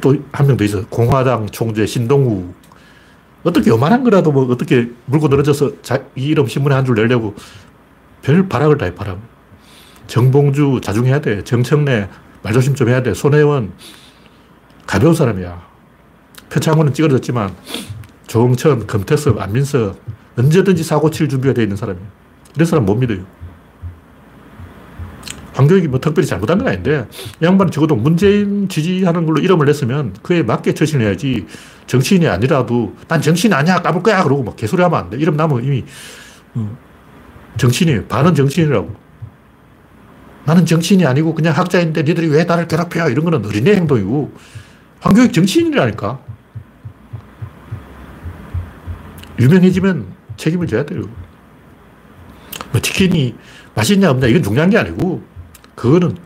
[0.00, 0.86] 또 한 명 더 있어.
[0.88, 2.52] 공화당 총재 신동우.
[3.42, 7.34] 어떻게 요만한 거라도 뭐 어떻게 물고 늘어져서 자, 이 이름 신문에 한 줄 내려고
[8.22, 9.18] 별 발악을 다 해, 발악.
[10.06, 11.42] 정봉주 자중해야 돼.
[11.42, 12.08] 정청래
[12.42, 13.14] 말조심 좀 해야 돼.
[13.14, 13.72] 손혜원
[14.86, 15.60] 가벼운 사람이야.
[16.50, 17.54] 표창원은 찌그러졌지만
[18.26, 19.98] 조홍천, 금태섭, 안민석
[20.36, 22.06] 언제든지 사고 칠 준비가 되어 있는 사람이에요.
[22.54, 23.24] 이런 사람 못 믿어요.
[25.52, 27.06] 황교익이 뭐 특별히 잘못한 건 아닌데,
[27.40, 31.46] 이 양반은 적어도 문재인 지지하는 걸로 이름을 냈으면 그에 맞게 처신해야지
[31.86, 35.18] 정치인이 아니라도 난 정치인 아니야 까불 거야 그러고 막 개소리 하면 안 돼.
[35.18, 35.84] 이름 나면 이미
[36.54, 36.76] 어,
[37.58, 38.06] 정치인이에요.
[38.06, 38.94] 반은 정치인이라고.
[40.44, 43.08] 나는 정치인이 아니고 그냥 학자인데 니들이 왜 나를 괴롭혀?
[43.10, 44.32] 이런 거는 어린애 행동이고
[45.00, 46.18] 황교익 정치인이라니까.
[49.38, 51.02] 유명해지면 책임을 져야 돼요.
[52.72, 53.34] 뭐 치킨이
[53.74, 55.22] 맛있냐 없냐 이건 중요한 게 아니고
[55.82, 56.16] 그거는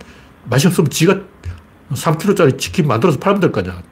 [0.44, 1.18] 맛이 없으면 지가
[1.90, 3.82] 3kg짜리 치킨 만들어서 팔면 될 거 아니야.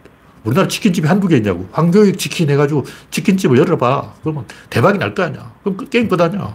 [0.44, 1.66] 우리나라 치킨집이 한두 개 있냐고.
[1.72, 4.12] 황교익 치킨 해가지고 치킨집을 열어봐.
[4.22, 5.52] 그러면 대박이 날 거 아니야.
[5.62, 6.54] 그럼 그 게임 끝 아니야.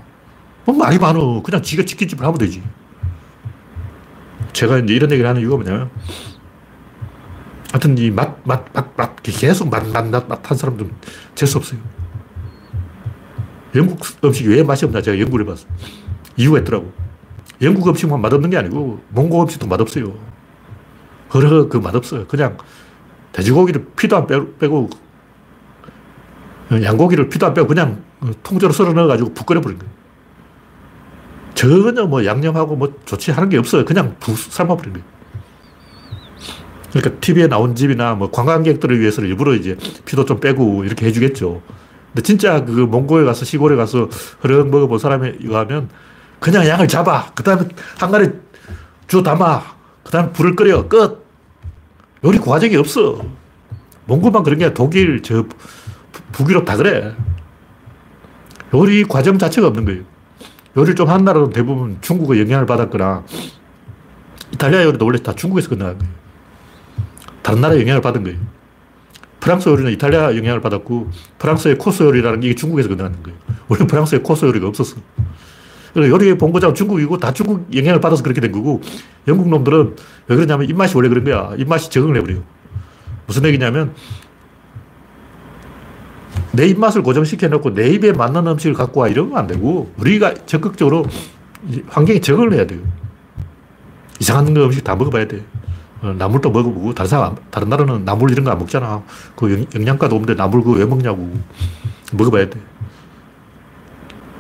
[0.66, 1.42] 뭐 말이 많어.
[1.42, 2.62] 그냥 지가 치킨집을 하면 되지.
[4.54, 5.90] 제가 이제 이런 얘기를 하는 이유가 뭐냐면,
[7.72, 10.92] 하여튼 이 맛, 맛, 맛, 맛, 계속 맛, 맛, 맛, 맛 한 사람들은
[11.34, 11.80] 재수 없어요.
[13.74, 15.66] 영국 음식이 왜 맛이 없나 제가 연구를 해봤어.
[16.38, 16.94] 이유가 있더라고.
[17.62, 20.14] 영국 음식만 맛없는 게 아니고 몽고 음식도 맛없어요.
[21.34, 22.26] 허러 그 맛없어요.
[22.28, 22.58] 그냥
[23.34, 24.90] 돼지고기를 피도 안 빼고
[26.72, 28.04] 양고기를 피도 안 빼고 그냥
[28.44, 29.94] 통째로 썰어 넣어가지고 푹 끓여버린 거예요.
[31.54, 33.86] 전혀 뭐 양념하고 뭐 조치하는 게 없어요.
[33.86, 35.06] 그냥 푹 삶아버린 거예요.
[36.92, 41.62] 그러니까 TV에 나온 집이나 뭐 관광객들을 위해서 일부러 이제 피도 좀 빼고 이렇게 해주겠죠.
[42.08, 45.90] 근데 진짜 그 몽고에 가서 시골에 가서 흐르렁 먹어본 사람에 의하면
[46.40, 47.32] 그냥 양을 잡아.
[47.36, 48.32] 그 다음에 한간에
[49.08, 49.62] 주 담아.
[50.04, 50.88] 그 다음에 불을 끓여.
[50.88, 51.26] 끝.
[52.24, 53.22] 요리 과정이 없어.
[54.06, 55.46] 몽고만 그런 게 아니라 독일, 저,
[56.32, 57.14] 북유럽 다 그래.
[58.74, 60.04] 요리 과정 자체가 없는 거예요.
[60.78, 63.24] 요리를 좀 한 나라는 대부분 중국의 영향을 받았거나
[64.54, 66.14] 이탈리아 요리도 원래 다 중국에서 끝나는 거예요.
[67.42, 68.38] 다른 나라의 영향을 받은 거예요.
[69.40, 73.40] 프랑스 요리는 이탈리아 영향을 받았고 프랑스의 코스 요리라는 게 중국에서 끝나는 거예요.
[73.68, 74.98] 원래 프랑스에 코스 요리가 없었어.
[75.96, 78.82] 요리의 본고장 중국이고 다 중국 영향을 받아서 그렇게 된 거고
[79.28, 79.96] 영국 놈들은
[80.28, 81.54] 왜 그러냐면 입맛이 원래 그런 거야.
[81.58, 82.44] 입맛이 적응을 해버려요.
[83.28, 83.94] 무슨 얘기냐면
[86.52, 91.06] 내 입맛을 고정시켜 놓고 내 입에 맞는 음식을 갖고 와 이러면 안 되고 우리가 적극적으로
[91.88, 92.80] 환경에 적응을 해야 돼요.
[94.20, 95.44] 이상한 음식 다 먹어봐야 돼.
[96.02, 99.04] 어, 나물도 먹어보고 다른 사람 다른 나라는 나물 이런 거 안 먹잖아.
[99.36, 101.30] 그 영양가도 없는데 나물 그거 왜 먹냐고
[102.14, 102.60] 먹어봐야 돼.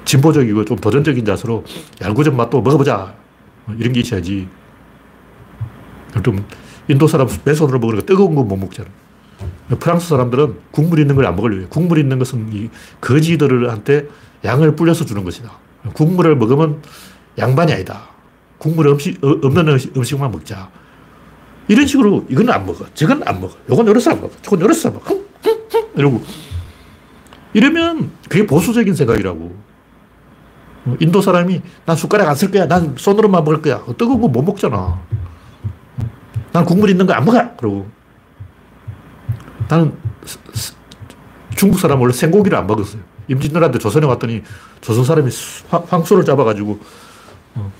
[0.09, 1.63] 진보적이고 좀 도전적인 자세로
[2.01, 3.13] 얄궂은 맛도 먹어보자.
[3.67, 4.47] 어, 이런 게 있어야지.
[6.23, 6.43] 좀
[6.87, 8.89] 인도 사람 맨손으로 먹으니까 뜨거운 거못 먹잖아.
[9.79, 11.67] 프랑스 사람들은 국물 있는 걸 안 먹으려고 해요.
[11.69, 12.69] 국물 있는 것은 이
[12.99, 14.07] 거지들한테
[14.43, 15.51] 양을 불려서 주는 것이다.
[15.93, 16.81] 국물을 먹으면
[17.37, 18.09] 양반이 아니다.
[18.57, 20.71] 국물 음식, 어, 없는 음식만 먹자.
[21.67, 22.83] 이런 식으로 이건 안 먹어.
[22.95, 23.55] 저건 안 먹어.
[23.69, 24.31] 요건 안 먹어.
[24.41, 25.19] 저건 안 먹어.
[25.95, 26.23] 이러고.
[27.53, 29.68] 이러면 그게 보수적인 생각이라고.
[30.89, 32.67] 어, 인도 사람이 난 숟가락 안 쓸 거야.
[32.67, 33.83] 난 손으로만 먹을 거야.
[33.97, 34.99] 뜨거운 거 못 먹잖아.
[36.51, 37.55] 난 국물 있는 거 안 먹어.
[37.57, 37.89] 그러고.
[39.67, 39.93] 나는
[41.55, 43.01] 중국 사람 원래 생고기를 안 먹었어요.
[43.27, 44.41] 임진왜란때 조선에 왔더니
[44.81, 45.29] 조선 사람이
[45.69, 46.79] 황소를 잡아가지고
[47.55, 47.71] 어,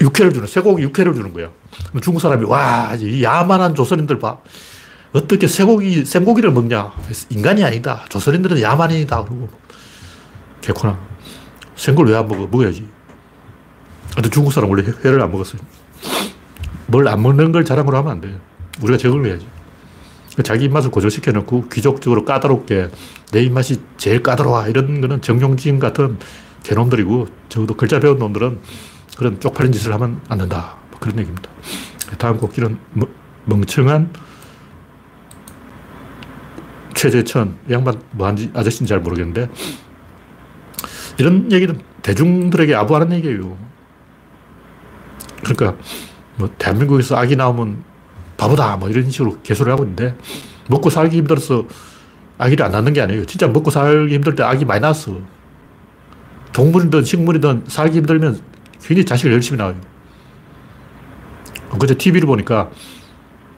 [0.00, 1.50] 육회를 주는, 쇠고기 육회를 주는 거야.
[2.02, 4.38] 중국 사람이, 와, 이 야만한 조선인들 봐.
[5.12, 6.92] 어떻게 쇠고기, 생고기를 먹냐.
[7.30, 8.04] 인간이 아니다.
[8.08, 9.24] 조선인들은 야만인이다.
[9.24, 9.48] 그러고.
[10.68, 10.98] 개코나.
[11.76, 12.46] 생걸 왜안 먹어?
[12.46, 12.86] 먹어야지.
[14.14, 15.60] 근데 중국 사람 원래 회를 안 먹었어요.
[16.86, 18.38] 뭘 안 먹는 걸 자랑으로 하면 안 돼.
[18.82, 19.46] 우리가 적응을 해야지.
[20.44, 22.88] 자기 입맛을 고정시켜 놓고 귀족적으로 까다롭게
[23.32, 24.68] 내 입맛이 제일 까다로워.
[24.68, 26.18] 이런 거는 정용진 같은
[26.62, 28.60] 개놈들이고 적어도 글자 배운 놈들은
[29.16, 30.76] 그런 쪽팔린 짓을 하면 안 된다.
[30.90, 31.50] 뭐 그런 얘기입니다.
[32.18, 32.78] 다음 곡기는
[33.46, 34.12] 멍청한
[36.94, 37.56] 최재천.
[37.70, 39.48] 양반 뭐한지 아저씨인지 잘 모르겠는데
[41.18, 43.56] 이런 얘기는 대중들에게 아부하는 얘기예요.
[45.44, 45.76] 그러니까
[46.36, 47.82] 뭐 대한민국에서 아기 나오면
[48.36, 50.16] 바보다 뭐 이런 식으로 개소를 하고 있는데
[50.68, 51.66] 먹고 살기 힘들어서
[52.38, 53.24] 아기를 안 낳는 게 아니에요.
[53.26, 55.18] 진짜 먹고 살기 힘들 때 아기 많이 낳았어.
[56.52, 58.40] 동물이든 식물이든 살기 힘들면
[58.80, 59.74] 굉장히 자식을 열심히 낳아요.
[61.78, 62.70] 그제 TV를 보니까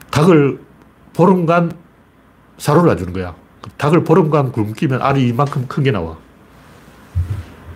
[0.09, 0.59] 닭을
[1.13, 1.71] 보름간
[2.57, 3.35] 사료를 안 주는 거야.
[3.77, 6.17] 닭을 보름간 굶기면 알이 이만큼 큰 게 나와.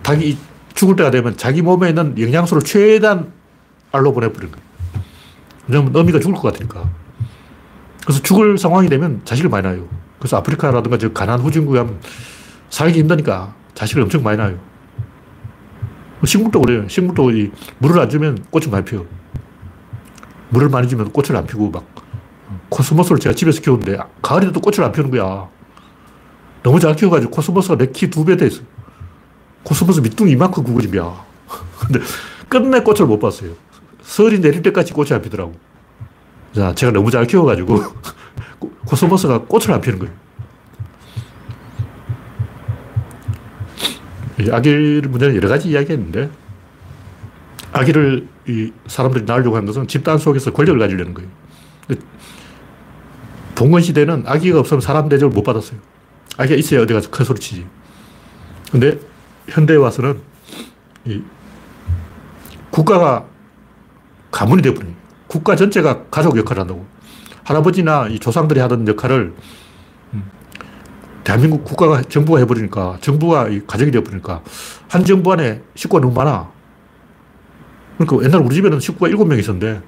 [0.06, 0.38] 닭이
[0.74, 3.32] 죽을 때가 되면 자기 몸에 있는 영양소를 최대한
[3.90, 4.62] 알로 보내버리는 거야.
[5.66, 6.88] 왜냐면 어미가 죽을 것 같으니까.
[8.04, 9.88] 그래서 죽을 상황이 되면 자식을 많이 낳아요.
[10.20, 11.98] 그래서 아프리카라든가 저 가난 후진국에 하면
[12.70, 14.60] 살기 힘드니까 자식을 엄청 많이 낳아요.
[16.24, 16.88] 식물도 그래요.
[16.88, 19.04] 식물도 이 물을 안 주면 꽃이 많이 피어.
[20.50, 21.84] 물을 많이 주면 꽃을 안 피고 막
[22.68, 25.48] 코스모스를 제가 집에서 키우는데 가을에도 꽃을 안 피우는 거야.
[26.62, 28.62] 너무 잘 키워가지고 코스모스가 내 키 두 배 돼 있어.
[29.66, 31.24] 코스모스 밑둥이 이만큼 거야.
[31.80, 32.00] 근데
[32.48, 33.52] 끝내 꽃을 못 봤어요.
[34.02, 35.54] 서리 내릴 때까지 꽃이 안 피더라고.
[36.54, 37.82] 자, 제가 너무 잘 키워가지고
[38.86, 40.14] 코스모스가 꽃을 안 피는 거예요.
[44.52, 46.30] 아기 문제는 여러 가지 이야기가 있는데
[47.72, 51.28] 아기를 이 사람들이 낳으려고 하는 것은 집단 속에서 권력을 가지려는 거예요.
[53.56, 55.80] 봉건 시대는 아기가 없으면 사람 대접을 못 받았어요.
[56.36, 57.66] 아기가 있어야 어디 가서 큰 소리 치지.
[58.70, 59.00] 근데
[59.48, 60.20] 현대에 와서는
[62.70, 63.24] 국가가
[64.30, 64.94] 가문이 되어버린
[65.28, 66.86] 국가 전체가 가족 역할을 한다고.
[67.44, 69.32] 할아버지나 이 조상들이 하던 역할을
[70.14, 70.30] 음,
[71.22, 74.42] 대한민국 국가가 정부가 해버리니까 정부가 가족이 되어버리니까
[74.88, 76.50] 한 정부 안에 식구가 너무 많아.
[77.98, 79.80] 그러니까 옛날 우리 집에는 식구가 7명 있었는데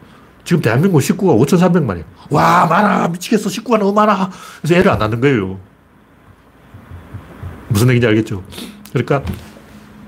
[0.44, 2.04] 지금 대한민국 식구가 5,300만이야.
[2.30, 3.08] 와, 많아.
[3.08, 3.50] 미치겠어.
[3.50, 4.30] 식구가 너무 많아.
[4.60, 5.58] 그래서 애를 안 낳는 거예요.
[7.68, 8.42] 무슨 얘기인지 알겠죠?
[8.92, 9.22] 그러니까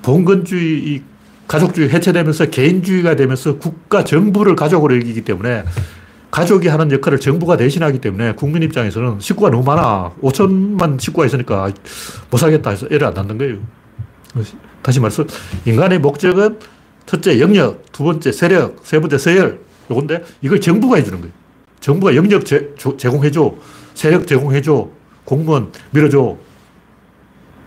[0.02, 1.02] 봉건주의,
[1.46, 5.64] 가족주의 해체되면서 개인주의가 되면서 국가 정부를 가족으로 여기기 때문에
[6.30, 10.12] 가족이 하는 역할을 정부가 대신하기 때문에 국민 입장에서는 식구가 너무 많아.
[10.22, 11.72] 5천만 식구가 있으니까
[12.30, 13.58] 못 살겠다 해서 애를 안 낳는 거예요.
[14.82, 15.24] 다시 말해서
[15.64, 16.58] 인간의 목적은
[17.06, 19.60] 첫째 영역, 두 번째 세력, 세 번째 서열.
[19.90, 21.34] 요건데 이걸 정부가 해주는 거예요.
[21.80, 22.72] 정부가 영역 제,
[23.10, 23.54] 공해줘
[23.94, 24.88] 세력 제공해줘.
[25.24, 26.36] 공무원 밀어줘.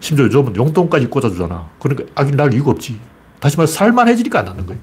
[0.03, 1.69] 심지어 요즘은 용돈까지 꽂아주잖아.
[1.79, 2.99] 그러니까 아기 낳을 이유가 없지.
[3.39, 4.81] 다시 말해 살만해지니까 안 낳는 거예요.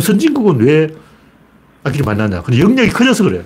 [0.00, 0.88] 선진국은 왜
[1.84, 2.42] 아기를 많이 낳냐.
[2.42, 3.44] 근데 영역이 커져서 그래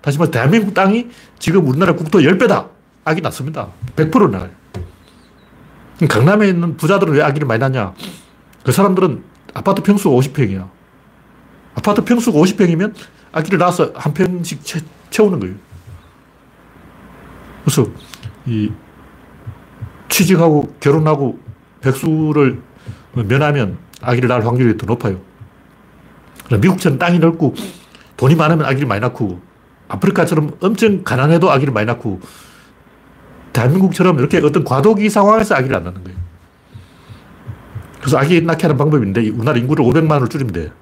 [0.00, 1.08] 다시 말해 대한민국 땅이
[1.40, 2.68] 지금 우리나라 국토 10배다.
[3.04, 3.66] 아기 낳습니다.
[3.96, 4.50] 100% 낳아요.
[6.08, 7.92] 강남에 있는 부자들은 왜 아기를 많이 낳냐.
[8.62, 9.24] 그 사람들은
[9.54, 10.70] 아파트 평수가 50평이야.
[11.74, 12.94] 아파트 평수가 50평이면
[13.32, 15.56] 아기를 낳아서 한 평씩 채, 채우는 거예요.
[17.64, 17.90] 그래서
[18.46, 18.70] 이
[20.10, 21.38] 취직하고 결혼하고
[21.80, 22.60] 백수를
[23.14, 25.20] 면하면 아기를 낳을 확률이 더 높아요.
[26.50, 27.54] 미국처럼 땅이 넓고
[28.16, 29.40] 돈이 많으면 아기를 많이 낳고
[29.88, 32.20] 아프리카처럼 엄청 가난해도 아기를 많이 낳고
[33.52, 36.18] 대한민국처럼 이렇게 어떤 과도기 상황에서 아기를 안 낳는 거예요.
[38.00, 40.72] 그래서 아기 낳게 하는 방법인데 우리나라 인구를 500만으로 줄이면 돼.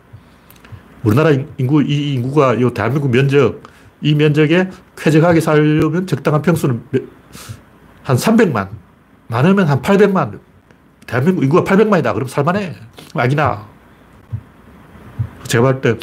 [1.04, 3.62] 우리나라 인구, 이 인구가 이 대한민국 면적,
[4.00, 6.82] 이 면적에 쾌적하게 살려면 적당한 평수는
[8.02, 8.68] 한 300만.
[9.28, 10.40] 많으면 한 800만.
[11.06, 12.12] 대한민국 인구가 800만이다.
[12.14, 12.74] 그럼 살만해.
[13.14, 13.66] 아기나.
[15.44, 15.96] 제가 볼때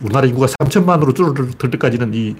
[0.00, 2.36] 우리나라 인구가 3천만으로 줄어들 때까지는 이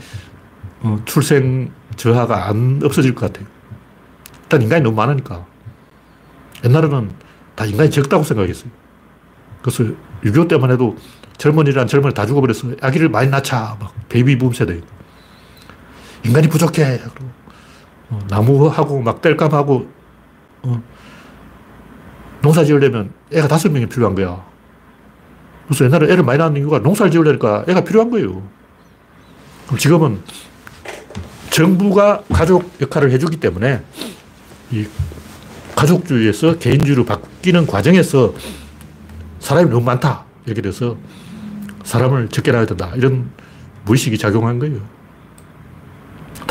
[0.83, 3.47] 어, 출생 저하가 안 없어질 것 같아요.
[4.43, 5.45] 일단 인간이 너무 많으니까.
[6.65, 7.11] 옛날에는
[7.55, 8.71] 다 인간이 적다고 생각했어요.
[9.63, 9.85] 그래서
[10.25, 10.97] 6.25 때만 해도
[11.39, 12.77] 젊은이란 젊은이 다 죽어버렸어.
[12.81, 13.77] 아기를 많이 낳자.
[13.81, 14.81] 막 베이비 붐 세대.
[16.25, 17.01] 인간이 부족해.
[18.11, 20.02] 어, 나무하고 막 뗄감하고
[20.63, 20.83] 어,
[22.43, 24.45] 농사 지으려면 애가 다섯 명이 필요한 거야.
[25.67, 28.43] 그래서 옛날에 애를 많이 낳는 이유가 농사를 지으려니까 애가 필요한 거예요.
[29.67, 30.23] 그럼 지금은
[31.51, 33.83] 정부가 가족 역할을 해주기 때문에
[34.71, 34.87] 이
[35.77, 38.35] 가족주의에서 개인주의로 바뀌는 과정에서
[39.41, 40.25] 사람이 너무 많다.
[40.47, 40.97] 이렇게 돼서
[41.85, 42.93] 사람을 적게 낳아야 된다.
[42.97, 43.31] 이런
[43.85, 44.81] 무의식이 작용한 거예요.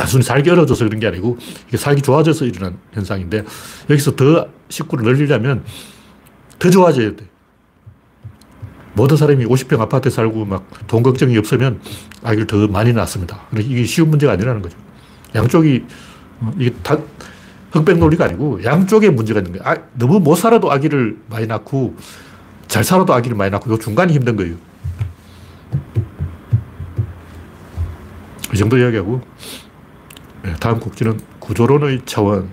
[0.02, 1.38] 단순히 살기 어려워져서 그런 게 아니고
[1.68, 3.44] 이게 살기 좋아져서 일어난 현상인데
[3.88, 5.64] 여기서 더 식구를 늘리려면
[6.58, 7.24] 더 좋아져야 돼.
[8.94, 11.82] 모든 사람이 50평 아파트에 살고 막 돈 걱정이 없으면
[12.24, 13.42] 아기를 더 많이 낳습니다.
[13.56, 14.76] 이게 쉬운 문제가 아니라는 거죠.
[15.36, 15.86] 양쪽이
[16.40, 16.98] 어, 이게 다
[17.72, 19.64] 흑백 논리가 아니고 양쪽에 문제가 있는 거예요.
[19.70, 21.96] 아, 너무 못 살아도 아기를 많이 낳고
[22.68, 24.56] 잘 살아도 아기를 많이 낳고 요 중간이 힘든 거예요.
[28.52, 29.61] 이 정도 이야기하고 네,
[30.60, 32.50] 다음 곡지는 구조론의 차원.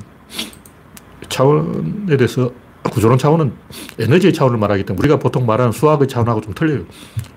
[1.28, 2.50] 차원에 대해서
[2.82, 3.52] 구조론 차원은
[3.98, 6.84] 에너지의 차원을 말하기 때문에 우리가 보통 말하는 수학의 차원하고 좀 틀려요.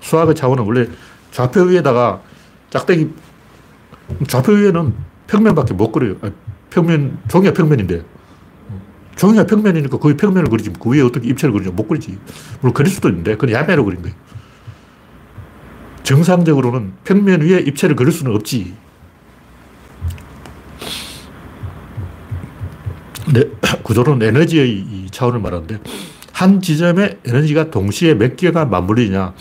[0.00, 0.88] 수학의 차원은 원래
[1.30, 2.22] 좌표 위에다가
[2.70, 3.10] 짝대기
[4.26, 4.94] 좌표 위에는
[5.26, 6.16] 평면밖에 못 그려요.
[6.70, 8.02] 평면, 종이가 평면인데.
[9.16, 10.72] 종이가 평면이니까 거의 평면을 그리지.
[10.80, 11.70] 그 위에 어떻게 입체를 그리냐.
[11.70, 12.18] 못 그리지.
[12.60, 14.16] 물론 그릴 수도 있는데, 그건 야매로 그린 거예요.
[16.02, 18.74] 정상적으로는 평면 위에 입체를 그릴 수는 없지.
[23.32, 23.44] 네,
[23.82, 25.78] 구조는 에너지의 차원을 말하는데,
[26.32, 29.32] 한 지점에 에너지가 동시에 몇 개가 맞물리냐.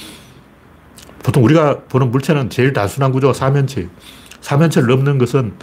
[1.24, 3.90] 보통 우리가 보는 물체는 제일 단순한 구조가 사면체.
[4.40, 5.54] 사면체를 넘는 것은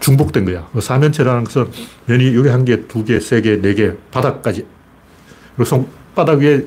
[0.00, 0.68] 중복된 거야.
[0.72, 1.70] 그 사면체라는 것은
[2.06, 4.64] 면이 여기 한 개, 두 개, 세 개, 네 개, 바닥까지.
[5.56, 6.64] 그리고 손바닥 위에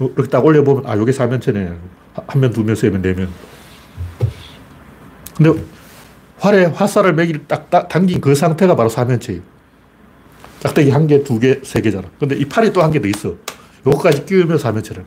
[0.00, 1.72] 이렇게 딱 올려보면, 아, 여기 사면체네.
[2.26, 3.28] 한 면, 두 면, 세 면, 네 면.
[5.36, 5.62] 근데
[6.38, 9.53] 활에 화살을 매기를 딱, 딱 당긴 그 상태가 바로 사면체예요.
[10.64, 12.08] 짝대기 한 개, 두 개, 세 개잖아.
[12.18, 13.34] 근데 이 팔이 또 한 개 더 있어.
[13.86, 15.06] 요거까지 끼우면 사면체라는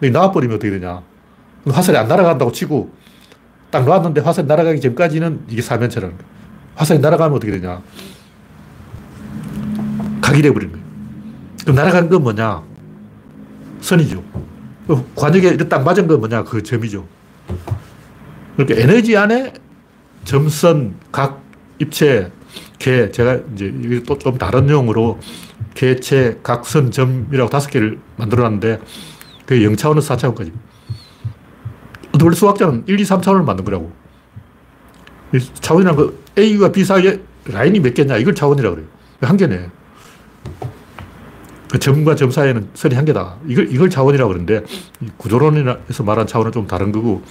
[0.00, 0.12] 거예요.
[0.12, 1.00] 나와버리면 어떻게 되냐.
[1.68, 2.90] 화살이 안 날아간다고 치고
[3.70, 6.16] 딱 놨는데 화살이 날아가기 전까지는 이게 사면체라는.
[6.74, 7.80] 화살이 날아가면 어떻게 되냐.
[10.20, 10.86] 각이 돼버리는 거예요.
[11.62, 12.62] 그럼 날아간 건 뭐냐?
[13.80, 14.24] 선이죠.
[15.14, 16.42] 관역에 딱 맞은 건 뭐냐?
[16.42, 17.06] 그 점이죠.
[18.56, 19.52] 그러니까 에너지 안에
[20.24, 21.42] 점선, 각,
[21.78, 22.32] 입체,
[22.78, 25.18] 개, 제가 이제 이게 또 좀 다른 용어로
[25.74, 28.80] 개체, 각선, 점이라고 다섯 개를 만들어 놨는데
[29.44, 30.52] 그게 0차원에서 4차원까지.
[32.22, 33.92] 원래 수학자는 1, 2, 3차원을 만든 거라고.
[35.60, 38.88] 차원이라는 거 A와 B 사이에 라인이 몇 개냐 이걸 차원이라고 그래요.
[39.20, 39.70] 한 개네.
[41.70, 43.36] 그 점과 점 사이에는 선이 한 개다.
[43.46, 44.62] 이걸, 이걸 차원이라고 그러는데
[45.18, 47.22] 구조론에서 말한 차원은 좀 다른 거고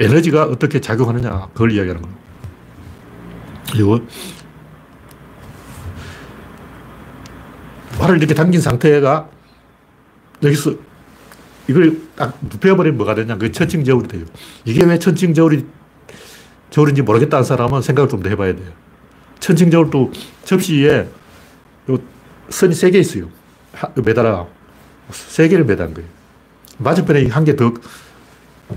[0.00, 2.16] 에너지가 어떻게 작용하느냐 그걸 이야기하는 거예요.
[3.72, 4.00] 그리고
[8.00, 9.28] 활을 이렇게 당긴 상태가
[10.42, 10.74] 여기서
[11.68, 13.36] 이걸 딱 눕혀버리면 뭐가 되냐.
[13.36, 14.24] 그게 천칭저울이 돼요.
[14.64, 15.66] 이게 왜 천칭저울이
[16.70, 18.68] 저울인지 모르겠다는 사람은 생각을 좀 더 해봐야 돼요.
[19.38, 20.12] 천칭저울도
[20.44, 21.08] 접시에
[22.48, 23.28] 선이 세 개 있어요.
[24.04, 24.46] 매달아.
[25.10, 26.08] 세 개를 매단 거예요.
[26.78, 27.72] 맞은편에 한 개 더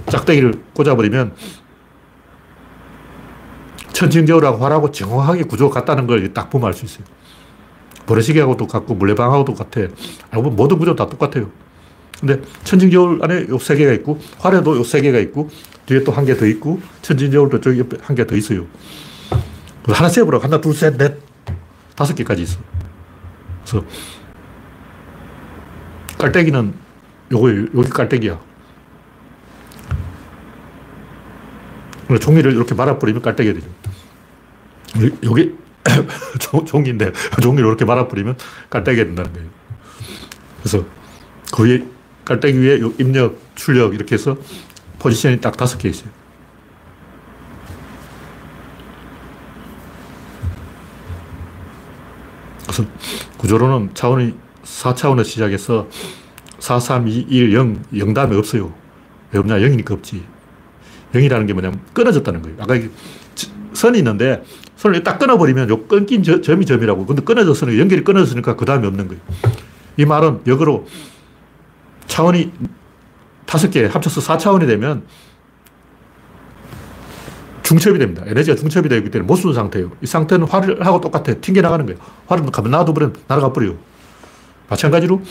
[0.10, 1.34] 짝대기를 꽂아버리면
[3.94, 7.06] 천칭저울하고 활하고 정확하게 구조가 같다는 걸 딱 보면 알 수 있어요.
[8.06, 9.82] 버러시계하고도 같고 물레방하고도 같아.
[9.82, 11.50] 알고 보면 모든 구조 다 똑같아요.
[12.20, 15.50] 근데 천칭저울 안에 요 세 개가 있고 활에도 요 세 개가 있고
[15.86, 18.66] 뒤에 또 한 개 더 있고 천칭저울도 저기 옆에 한 개 더 있어요.
[19.88, 21.18] 하나 세보라 하나 둘 셋 넷
[21.96, 22.60] 다섯 개까지 있어.
[23.66, 23.86] 그래서
[26.18, 26.74] 깔때기는
[27.32, 28.40] 요거 여기 깔때기야.
[32.22, 35.14] 종이를 이렇게 말아버리면 깔때기가 되죠.
[35.24, 35.56] 여기
[36.66, 37.12] 종인데
[37.42, 38.38] 종이를 이렇게 말아버리면
[38.70, 39.50] 깔때기가 된다는 거예요.
[40.60, 40.86] 그래서
[41.54, 41.86] 그 위에
[42.26, 44.38] 깔때기 위에 입력, 출력 이렇게 해서
[45.00, 46.10] 포지션이 딱 다섯 개 있어요.
[52.66, 52.86] 그래서
[53.38, 55.88] 구조로는 차원이 4차원에서 시작해서
[56.60, 58.74] 4, 3, 2, 1, 0, 0 다음에 없어요.
[59.32, 59.58] 왜 없냐?
[59.58, 60.24] 0이니까 없지.
[61.14, 62.58] 0이라는 게 뭐냐면 끊어졌다는 거예요.
[62.60, 62.76] 아까
[63.84, 64.44] 선이 있는데
[64.78, 67.06] 선을 딱 끊어버리면 요 끊긴 저, 점이 점이라고.
[67.06, 69.22] 근데 끊어졌으니까 연결이 끊어졌으니까 그 다음에 없는 거예요.
[69.98, 70.88] 이 말은 역으로
[72.08, 72.52] 차원이
[73.46, 75.04] 다섯 개 합쳐서 4차원이 되면
[77.64, 78.24] 중첩이 됩니다.
[78.26, 79.92] 에너지가 중첩이 되기 때문에 못 쓰는 상태예요.
[80.02, 81.34] 이 상태는 활하고 똑같아.
[81.36, 82.00] 튕겨나가는 거예요.
[82.28, 83.76] 활은 가만 놔둬버리면 날아가 버려요.
[84.70, 85.22] 마찬가지로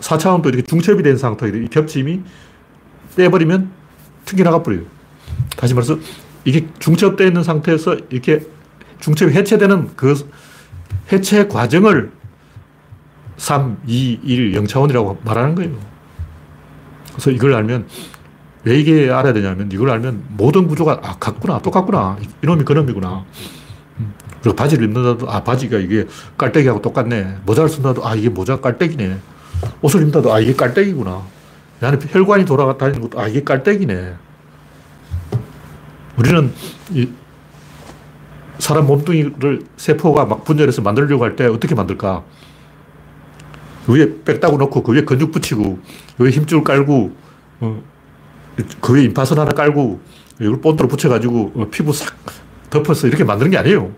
[0.00, 2.20] 4차원도 이렇게 중첩이 된 상태에 이 겹침이
[3.16, 3.70] 떼버리면
[4.26, 4.82] 튕겨나가 버려요.
[5.56, 5.98] 다시 말해서
[6.46, 8.40] 이게 중첩되어 있는 상태에서 이렇게
[9.00, 10.14] 중첩이 해체되는 그
[11.12, 12.12] 해체 과정을
[13.36, 15.76] 3, 2, 1, 0차원이라고 말하는 거예요.
[17.10, 17.86] 그래서 이걸 알면
[18.64, 22.16] 왜 이게 알아야 되냐면 이걸 알면 모든 구조가 아, 같구나, 똑같구나.
[22.42, 23.24] 이놈이 그놈이구나.
[23.98, 24.14] 음.
[24.40, 26.06] 그리고 바지를 입는다도 아, 바지가 이게
[26.38, 27.38] 깔때기하고 똑같네.
[27.44, 29.18] 모자를 쓴다도 아, 이게 모자 깔때기네.
[29.82, 31.22] 옷을 입는다도 아, 이게 깔때기구나.
[31.80, 34.14] 나는 혈관이 돌아다니는 것도 아, 이게 깔때기네.
[36.16, 36.52] 우리는
[36.92, 37.08] 이
[38.58, 42.24] 사람 몸뚱이를 세포가 막 분열해서 만들려고 할 때 어떻게 만들까?
[43.88, 45.78] 위에 빽다구 놓고 그 위에 근육 붙이고
[46.16, 47.12] 그 위에 힘줄 깔고
[47.60, 47.82] 어,
[48.80, 50.00] 그 위에 임파선 하나 깔고
[50.40, 52.16] 이걸 본드로 붙여가지고 어, 피부 싹
[52.70, 53.92] 덮어서 이렇게 만드는 게 아니에요.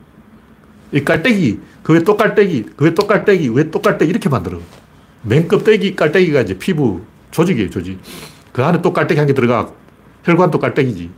[0.92, 4.58] 이 깔때기, 그 위에 또 깔때기, 그 위에 또 깔때기, 위에 또 깔때기 이렇게 만들어.
[5.22, 7.98] 맨 껍데기 깔때기가 이제 피부 조직이에요, 조직.
[8.52, 9.70] 그 안에 또 깔때기 한 개 들어가.
[10.24, 11.10] 혈관도 깔때기지.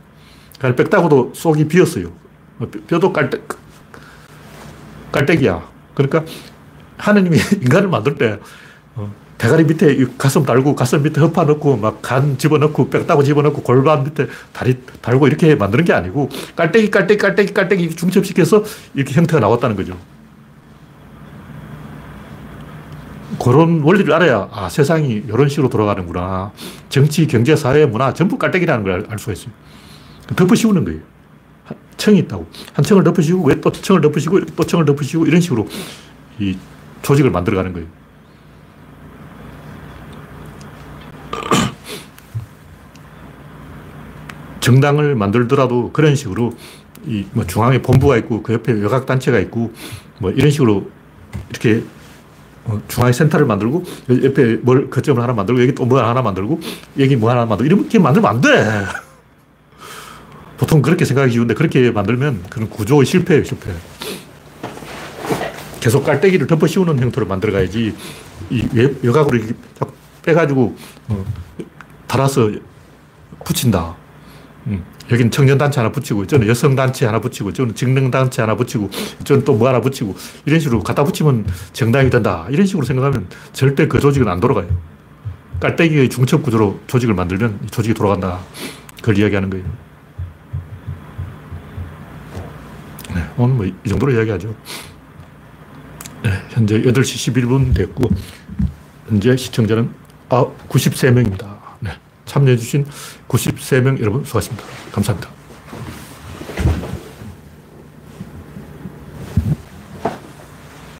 [0.61, 2.11] 그 안에 빽다구도 속이 비었어요.
[2.59, 3.39] 어, 뼈도 깔때,
[5.11, 5.67] 깔때기야.
[5.95, 6.23] 그러니까
[6.99, 8.37] 하느님이 인간을 만들 때
[8.93, 14.03] 어, 대가리 밑에 가슴 달고 가슴 밑에 허파 넣고 막 간 집어넣고 뼈다고 집어넣고 골반
[14.03, 19.75] 밑에 다리 달고 이렇게 만드는 게 아니고 깔때기 깔때기 깔때기 깔때기 중첩시켜서 이렇게 형태가 나왔다는
[19.75, 19.97] 거죠.
[23.43, 26.51] 그런 원리를 알아야 아 세상이 이런 식으로 돌아가는구나.
[26.89, 29.51] 정치, 경제, 사회, 문화 전부 깔때기라는 걸 알 수가 있어요.
[30.35, 30.99] 덮어 씌우는 거예요.
[31.97, 32.47] 층이 있다고.
[32.73, 35.67] 한 층을 덮으시고, 왜또 층을 덮으시고, 또 층을 덮으시고, 이런 식으로
[36.39, 36.57] 이
[37.03, 37.87] 조직을 만들어가는 거예요.
[44.61, 46.53] 정당을 만들더라도 그런 식으로
[47.07, 49.73] 이 뭐 중앙에 본부가 있고 그 옆에 외곽 단체가 있고
[50.19, 50.87] 뭐 이런 식으로
[51.49, 51.83] 이렇게
[52.65, 53.83] 어, 중앙에 센터를 만들고
[54.23, 56.59] 옆에 뭘 거점을 하나 만들고 여기 또 뭐 하나 만들고
[56.99, 58.49] 여기 뭐 하나 만들고 이렇게 만들면 안 돼.
[60.61, 63.71] 보통 그렇게 생각하기 쉬운데 그렇게 만들면 그런 구조의 실패예요, 실패.
[65.79, 67.95] 계속 깔때기를 덮어 씌우는 형태로 만들어 가야지
[68.51, 68.67] 이
[69.01, 69.55] 외곽으로 이렇게
[70.21, 70.75] 빼가지고,
[71.07, 71.25] 어,
[72.05, 72.51] 달아서
[73.43, 73.95] 붙인다.
[74.67, 74.83] 음.
[75.11, 78.91] 여기는 청년단체 하나 붙이고, 저는 여성단체 하나 붙이고, 저는 직능단체 하나 붙이고,
[79.23, 82.45] 저는 또 뭐 하나 붙이고, 이런 식으로 갖다 붙이면 정당이 된다.
[82.51, 84.67] 이런 식으로 생각하면 절대 그 조직은 안 돌아가요.
[85.59, 88.37] 깔때기의 중첩 구조로 조직을 만들면 조직이 돌아간다.
[88.97, 89.65] 그걸 이야기하는 거예요.
[93.13, 94.55] 네, 오늘 뭐 이 정도로 이야기하죠.
[96.23, 98.09] 네, 현재 8시 11분 됐고,
[99.07, 99.93] 현재 시청자는
[100.29, 101.57] 93명입니다.
[101.79, 101.91] 네,
[102.25, 102.85] 참여해주신
[103.27, 104.63] 93명 여러분 수고하셨습니다.
[104.91, 105.40] 감사합니다.